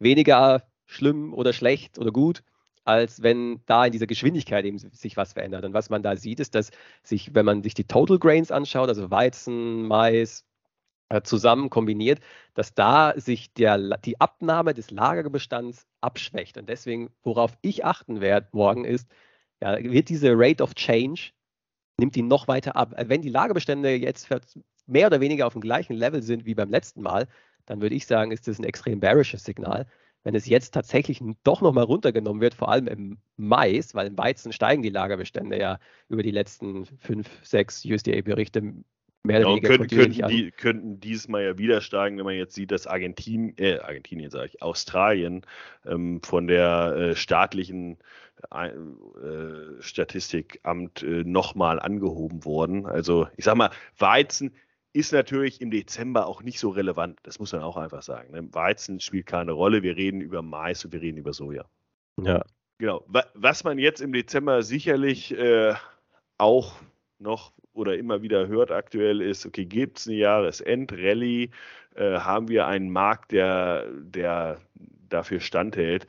weniger 0.00 0.64
schlimm 0.86 1.32
oder 1.32 1.52
schlecht 1.52 1.96
oder 2.00 2.10
gut, 2.10 2.42
als 2.84 3.22
wenn 3.22 3.60
da 3.66 3.86
in 3.86 3.92
dieser 3.92 4.08
Geschwindigkeit 4.08 4.64
eben 4.64 4.78
sich 4.78 5.16
was 5.16 5.34
verändert. 5.34 5.64
Und 5.64 5.74
was 5.74 5.90
man 5.90 6.02
da 6.02 6.16
sieht, 6.16 6.40
ist, 6.40 6.56
dass 6.56 6.72
sich, 7.04 7.32
wenn 7.32 7.46
man 7.46 7.62
sich 7.62 7.74
die 7.74 7.84
Total 7.84 8.18
Grains 8.18 8.50
anschaut, 8.50 8.88
also 8.88 9.12
Weizen, 9.12 9.86
Mais, 9.86 10.44
äh, 11.08 11.22
zusammen 11.22 11.70
kombiniert, 11.70 12.18
dass 12.54 12.74
da 12.74 13.14
sich 13.16 13.52
der, 13.54 13.78
die 13.98 14.20
Abnahme 14.20 14.74
des 14.74 14.90
Lagerbestands 14.90 15.86
abschwächt. 16.00 16.58
Und 16.58 16.68
deswegen, 16.68 17.12
worauf 17.22 17.56
ich 17.62 17.84
achten 17.84 18.20
werde 18.20 18.48
morgen 18.50 18.84
ist, 18.84 19.08
ja, 19.62 19.78
wird 19.80 20.08
diese 20.08 20.32
Rate 20.34 20.64
of 20.64 20.74
Change, 20.74 21.30
nimmt 22.00 22.16
die 22.16 22.22
noch 22.22 22.48
weiter 22.48 22.74
ab. 22.74 22.94
Wenn 22.96 23.22
die 23.22 23.28
Lagerbestände 23.28 23.94
jetzt 23.94 24.28
mehr 24.86 25.06
oder 25.06 25.20
weniger 25.20 25.46
auf 25.46 25.52
dem 25.52 25.62
gleichen 25.62 25.94
Level 25.94 26.22
sind 26.22 26.44
wie 26.44 26.54
beim 26.54 26.70
letzten 26.70 27.02
Mal, 27.02 27.28
dann 27.66 27.80
würde 27.80 27.94
ich 27.94 28.06
sagen, 28.06 28.32
ist 28.32 28.48
das 28.48 28.58
ein 28.58 28.64
extrem 28.64 28.98
bearisches 28.98 29.44
Signal. 29.44 29.86
Wenn 30.24 30.34
es 30.34 30.46
jetzt 30.46 30.74
tatsächlich 30.74 31.22
doch 31.44 31.62
nochmal 31.62 31.84
runtergenommen 31.84 32.42
wird, 32.42 32.54
vor 32.54 32.70
allem 32.70 32.88
im 32.88 33.18
Mais, 33.36 33.94
weil 33.94 34.08
im 34.08 34.18
Weizen 34.18 34.52
steigen 34.52 34.82
die 34.82 34.90
Lagerbestände 34.90 35.58
ja 35.58 35.78
über 36.08 36.22
die 36.22 36.30
letzten 36.30 36.84
fünf, 36.84 37.28
sechs 37.46 37.84
USDA-Berichte 37.84 38.74
mehr 39.22 39.40
oder 39.40 39.48
ja, 39.48 39.56
weniger 39.56 39.68
können, 39.68 39.88
könnten, 39.88 40.28
die, 40.28 40.50
könnten 40.50 41.00
dieses 41.00 41.28
Mal 41.28 41.42
ja 41.42 41.58
wieder 41.58 41.80
steigen, 41.80 42.18
wenn 42.18 42.24
man 42.24 42.34
jetzt 42.34 42.54
sieht, 42.54 42.70
dass 42.70 42.86
Argentin, 42.86 43.54
äh, 43.58 43.78
Argentinien, 43.78 44.30
sage 44.30 44.46
ich, 44.46 44.62
Australien 44.62 45.42
ähm, 45.84 46.20
von 46.22 46.46
der 46.46 46.94
äh, 46.96 47.16
staatlichen 47.16 47.98
äh, 48.50 48.70
Statistikamt 49.80 51.02
äh, 51.02 51.24
nochmal 51.24 51.78
angehoben 51.78 52.44
worden. 52.44 52.86
Also 52.86 53.28
ich 53.36 53.44
sag 53.44 53.56
mal, 53.56 53.70
Weizen 53.98 54.54
ist 54.92 55.12
natürlich 55.12 55.60
im 55.60 55.70
Dezember 55.70 56.26
auch 56.26 56.42
nicht 56.42 56.58
so 56.58 56.70
relevant. 56.70 57.18
Das 57.22 57.38
muss 57.38 57.52
man 57.52 57.62
auch 57.62 57.76
einfach 57.76 58.02
sagen. 58.02 58.32
Ne? 58.32 58.48
Weizen 58.52 58.98
spielt 59.00 59.26
keine 59.26 59.52
Rolle. 59.52 59.82
Wir 59.82 59.96
reden 59.96 60.20
über 60.20 60.42
Mais 60.42 60.84
und 60.84 60.92
wir 60.92 61.00
reden 61.00 61.18
über 61.18 61.32
Soja. 61.32 61.66
Ja. 62.20 62.44
Genau. 62.78 63.04
Was 63.34 63.62
man 63.62 63.78
jetzt 63.78 64.00
im 64.00 64.12
Dezember 64.12 64.62
sicherlich 64.62 65.36
äh, 65.36 65.74
auch 66.38 66.76
noch 67.18 67.52
oder 67.72 67.96
immer 67.96 68.22
wieder 68.22 68.48
hört 68.48 68.70
aktuell 68.70 69.20
ist, 69.20 69.46
okay, 69.46 69.64
gibt 69.64 69.98
es 69.98 70.06
eine 70.06 70.16
Jahresendrallye? 70.16 71.50
Äh, 71.94 72.18
haben 72.18 72.48
wir 72.48 72.66
einen 72.66 72.90
Markt, 72.90 73.32
der, 73.32 73.86
der 73.94 74.58
dafür 75.08 75.40
standhält? 75.40 76.06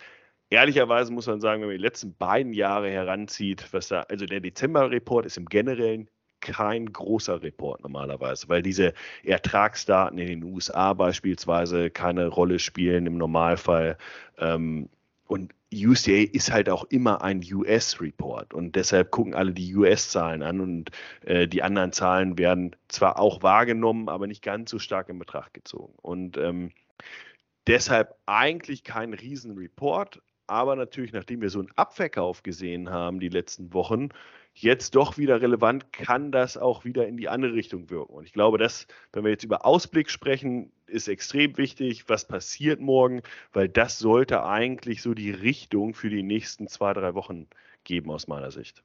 Ehrlicherweise 0.49 1.13
muss 1.13 1.27
man 1.27 1.39
sagen, 1.39 1.61
wenn 1.61 1.69
man 1.69 1.77
die 1.77 1.83
letzten 1.83 2.13
beiden 2.15 2.53
Jahre 2.53 2.89
heranzieht, 2.89 3.65
was 3.71 3.87
da, 3.87 4.01
also 4.09 4.25
der 4.25 4.41
Dezember-Report 4.41 5.25
ist 5.25 5.37
im 5.37 5.45
Generellen 5.45 6.09
kein 6.41 6.91
großer 6.91 7.41
Report 7.41 7.81
normalerweise, 7.81 8.49
weil 8.49 8.61
diese 8.61 8.93
Ertragsdaten 9.23 10.17
in 10.17 10.27
den 10.27 10.43
USA 10.43 10.93
beispielsweise 10.93 11.89
keine 11.89 12.27
Rolle 12.27 12.59
spielen 12.59 13.05
im 13.05 13.17
Normalfall. 13.17 13.97
Ähm, 14.39 14.89
und 15.31 15.53
UCA 15.73 16.27
ist 16.33 16.51
halt 16.51 16.67
auch 16.67 16.83
immer 16.89 17.21
ein 17.21 17.41
US-Report 17.41 18.53
und 18.53 18.75
deshalb 18.75 19.11
gucken 19.11 19.33
alle 19.33 19.53
die 19.53 19.73
US-Zahlen 19.73 20.43
an. 20.43 20.59
Und 20.59 20.91
äh, 21.21 21.47
die 21.47 21.63
anderen 21.63 21.93
Zahlen 21.93 22.37
werden 22.37 22.75
zwar 22.89 23.17
auch 23.17 23.41
wahrgenommen, 23.41 24.09
aber 24.09 24.27
nicht 24.27 24.43
ganz 24.43 24.69
so 24.71 24.77
stark 24.77 25.07
in 25.07 25.19
Betracht 25.19 25.53
gezogen. 25.53 25.93
Und 26.01 26.35
ähm, 26.35 26.71
deshalb 27.65 28.13
eigentlich 28.25 28.83
kein 28.83 29.13
Riesen-Report, 29.13 30.21
aber 30.47 30.75
natürlich, 30.75 31.13
nachdem 31.13 31.39
wir 31.39 31.49
so 31.49 31.59
einen 31.59 31.71
Abverkauf 31.77 32.43
gesehen 32.43 32.89
haben 32.89 33.21
die 33.21 33.29
letzten 33.29 33.73
Wochen, 33.73 34.09
jetzt 34.53 34.95
doch 34.95 35.17
wieder 35.17 35.41
relevant, 35.41 35.93
kann 35.93 36.31
das 36.31 36.57
auch 36.57 36.85
wieder 36.85 37.07
in 37.07 37.17
die 37.17 37.29
andere 37.29 37.53
Richtung 37.53 37.89
wirken. 37.89 38.13
Und 38.13 38.25
ich 38.25 38.33
glaube, 38.33 38.57
dass, 38.57 38.87
wenn 39.13 39.23
wir 39.23 39.31
jetzt 39.31 39.43
über 39.43 39.65
Ausblick 39.65 40.09
sprechen, 40.09 40.71
ist 40.87 41.07
extrem 41.07 41.57
wichtig, 41.57 42.09
was 42.09 42.27
passiert 42.27 42.79
morgen, 42.79 43.21
weil 43.53 43.69
das 43.69 43.99
sollte 43.99 44.43
eigentlich 44.43 45.01
so 45.01 45.13
die 45.13 45.31
Richtung 45.31 45.93
für 45.93 46.09
die 46.09 46.23
nächsten 46.23 46.67
zwei, 46.67 46.93
drei 46.93 47.13
Wochen 47.13 47.47
geben, 47.83 48.11
aus 48.11 48.27
meiner 48.27 48.51
Sicht. 48.51 48.83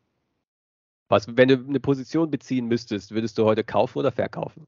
Was, 1.08 1.36
wenn 1.36 1.48
du 1.48 1.54
eine 1.54 1.80
Position 1.80 2.30
beziehen 2.30 2.66
müsstest, 2.66 3.12
würdest 3.12 3.38
du 3.38 3.44
heute 3.44 3.64
kaufen 3.64 3.98
oder 3.98 4.12
verkaufen? 4.12 4.66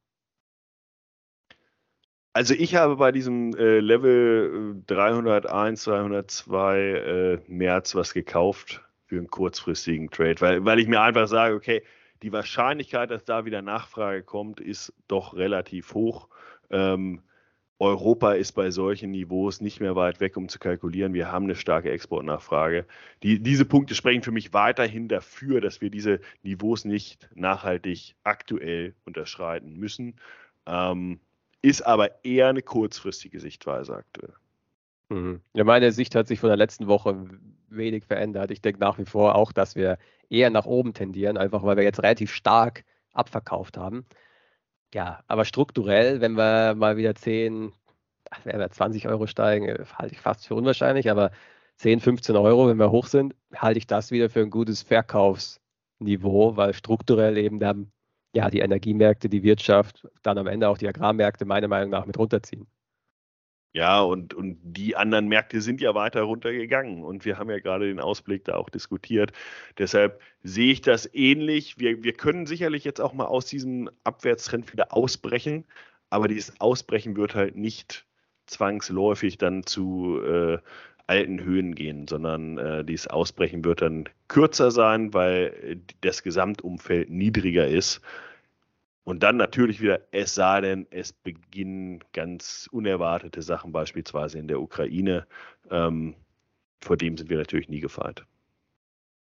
Also 2.32 2.54
ich 2.54 2.76
habe 2.76 2.96
bei 2.96 3.10
diesem 3.10 3.54
äh, 3.56 3.80
Level 3.80 4.80
301, 4.86 5.84
302 5.84 6.78
äh, 6.78 7.38
März 7.48 7.96
was 7.96 8.12
gekauft 8.14 8.87
für 9.08 9.16
einen 9.16 9.28
kurzfristigen 9.28 10.10
Trade, 10.10 10.40
weil, 10.40 10.64
weil 10.64 10.78
ich 10.78 10.86
mir 10.86 11.00
einfach 11.00 11.26
sage, 11.26 11.54
okay, 11.54 11.82
die 12.22 12.32
Wahrscheinlichkeit, 12.32 13.10
dass 13.10 13.24
da 13.24 13.44
wieder 13.44 13.62
Nachfrage 13.62 14.22
kommt, 14.22 14.60
ist 14.60 14.92
doch 15.08 15.34
relativ 15.34 15.94
hoch. 15.94 16.28
Ähm, 16.70 17.22
Europa 17.80 18.32
ist 18.32 18.52
bei 18.52 18.70
solchen 18.70 19.12
Niveaus 19.12 19.60
nicht 19.60 19.80
mehr 19.80 19.94
weit 19.94 20.20
weg, 20.20 20.36
um 20.36 20.48
zu 20.48 20.58
kalkulieren. 20.58 21.14
Wir 21.14 21.30
haben 21.30 21.44
eine 21.44 21.54
starke 21.54 21.90
Exportnachfrage. 21.90 22.86
Die, 23.22 23.40
diese 23.40 23.64
Punkte 23.64 23.94
sprechen 23.94 24.22
für 24.22 24.32
mich 24.32 24.52
weiterhin 24.52 25.06
dafür, 25.08 25.60
dass 25.60 25.80
wir 25.80 25.88
diese 25.88 26.20
Niveaus 26.42 26.84
nicht 26.84 27.28
nachhaltig 27.34 28.16
aktuell 28.24 28.94
unterschreiten 29.04 29.74
müssen. 29.74 30.16
Ähm, 30.66 31.20
ist 31.62 31.82
aber 31.82 32.24
eher 32.24 32.48
eine 32.48 32.62
kurzfristige 32.62 33.38
Sichtweise 33.40 33.94
aktuell. 33.94 34.34
Mhm. 35.08 35.40
Ja, 35.54 35.64
meine 35.64 35.92
Sicht 35.92 36.14
hat 36.14 36.28
sich 36.28 36.40
von 36.40 36.48
der 36.48 36.56
letzten 36.56 36.86
Woche 36.86 37.28
wenig 37.68 38.04
verändert. 38.04 38.50
Ich 38.50 38.60
denke 38.60 38.80
nach 38.80 38.98
wie 38.98 39.04
vor 39.04 39.34
auch, 39.34 39.52
dass 39.52 39.74
wir 39.74 39.98
eher 40.28 40.50
nach 40.50 40.66
oben 40.66 40.94
tendieren, 40.94 41.36
einfach 41.38 41.62
weil 41.62 41.76
wir 41.76 41.84
jetzt 41.84 42.02
relativ 42.02 42.32
stark 42.32 42.84
abverkauft 43.12 43.76
haben. 43.76 44.06
Ja, 44.94 45.22
aber 45.26 45.44
strukturell, 45.44 46.20
wenn 46.20 46.32
wir 46.36 46.74
mal 46.74 46.96
wieder 46.96 47.14
10, 47.14 47.72
wenn 48.44 48.58
wir 48.58 48.70
20 48.70 49.08
Euro 49.08 49.26
steigen, 49.26 49.66
äh, 49.68 49.84
halte 49.94 50.14
ich 50.14 50.20
fast 50.20 50.46
für 50.46 50.54
unwahrscheinlich, 50.54 51.10
aber 51.10 51.30
10, 51.76 52.00
15 52.00 52.36
Euro, 52.36 52.68
wenn 52.68 52.78
wir 52.78 52.90
hoch 52.90 53.06
sind, 53.06 53.34
halte 53.54 53.78
ich 53.78 53.86
das 53.86 54.10
wieder 54.10 54.30
für 54.30 54.40
ein 54.40 54.50
gutes 54.50 54.82
Verkaufsniveau, 54.82 56.56
weil 56.56 56.74
strukturell 56.74 57.36
eben 57.38 57.60
dann 57.60 57.92
ja 58.34 58.50
die 58.50 58.60
Energiemärkte, 58.60 59.28
die 59.28 59.42
Wirtschaft, 59.42 60.06
dann 60.22 60.38
am 60.38 60.46
Ende 60.46 60.68
auch 60.68 60.78
die 60.78 60.88
Agrarmärkte 60.88 61.44
meiner 61.44 61.68
Meinung 61.68 61.90
nach 61.90 62.06
mit 62.06 62.18
runterziehen. 62.18 62.66
Ja, 63.78 64.00
und, 64.00 64.34
und 64.34 64.58
die 64.64 64.96
anderen 64.96 65.28
Märkte 65.28 65.60
sind 65.60 65.80
ja 65.80 65.94
weiter 65.94 66.22
runtergegangen. 66.22 67.04
Und 67.04 67.24
wir 67.24 67.38
haben 67.38 67.48
ja 67.48 67.60
gerade 67.60 67.86
den 67.86 68.00
Ausblick 68.00 68.44
da 68.44 68.56
auch 68.56 68.70
diskutiert. 68.70 69.30
Deshalb 69.78 70.20
sehe 70.42 70.72
ich 70.72 70.80
das 70.80 71.08
ähnlich. 71.14 71.78
Wir, 71.78 72.02
wir 72.02 72.12
können 72.12 72.46
sicherlich 72.46 72.82
jetzt 72.82 73.00
auch 73.00 73.12
mal 73.12 73.26
aus 73.26 73.46
diesem 73.46 73.88
Abwärtstrend 74.02 74.72
wieder 74.72 74.92
ausbrechen. 74.92 75.64
Aber 76.10 76.26
dieses 76.26 76.60
Ausbrechen 76.60 77.16
wird 77.16 77.36
halt 77.36 77.54
nicht 77.54 78.04
zwangsläufig 78.46 79.38
dann 79.38 79.64
zu 79.64 80.20
äh, 80.24 80.58
alten 81.06 81.40
Höhen 81.44 81.76
gehen, 81.76 82.08
sondern 82.08 82.58
äh, 82.58 82.84
dieses 82.84 83.06
Ausbrechen 83.06 83.64
wird 83.64 83.80
dann 83.82 84.08
kürzer 84.26 84.72
sein, 84.72 85.14
weil 85.14 85.80
das 86.00 86.24
Gesamtumfeld 86.24 87.10
niedriger 87.10 87.68
ist. 87.68 88.00
Und 89.08 89.22
dann 89.22 89.38
natürlich 89.38 89.80
wieder, 89.80 90.00
es 90.10 90.34
sei 90.34 90.60
denn, 90.60 90.86
es 90.90 91.14
beginnen 91.14 92.04
ganz 92.12 92.68
unerwartete 92.72 93.40
Sachen, 93.40 93.72
beispielsweise 93.72 94.38
in 94.38 94.48
der 94.48 94.60
Ukraine. 94.60 95.26
Ähm, 95.70 96.14
vor 96.82 96.98
dem 96.98 97.16
sind 97.16 97.30
wir 97.30 97.38
natürlich 97.38 97.70
nie 97.70 97.80
gefeit. 97.80 98.26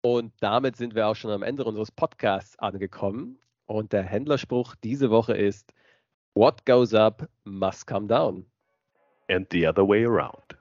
Und 0.02 0.32
damit 0.38 0.76
sind 0.76 0.94
wir 0.94 1.08
auch 1.08 1.16
schon 1.16 1.32
am 1.32 1.42
Ende 1.42 1.64
unseres 1.64 1.90
Podcasts 1.90 2.56
angekommen. 2.60 3.36
Und 3.66 3.92
der 3.92 4.04
Händlerspruch 4.04 4.76
diese 4.76 5.10
Woche 5.10 5.36
ist: 5.36 5.74
What 6.34 6.64
goes 6.66 6.94
up 6.94 7.28
must 7.42 7.84
come 7.88 8.06
down. 8.06 8.46
And 9.28 9.48
the 9.50 9.66
other 9.66 9.88
way 9.88 10.04
around. 10.04 10.56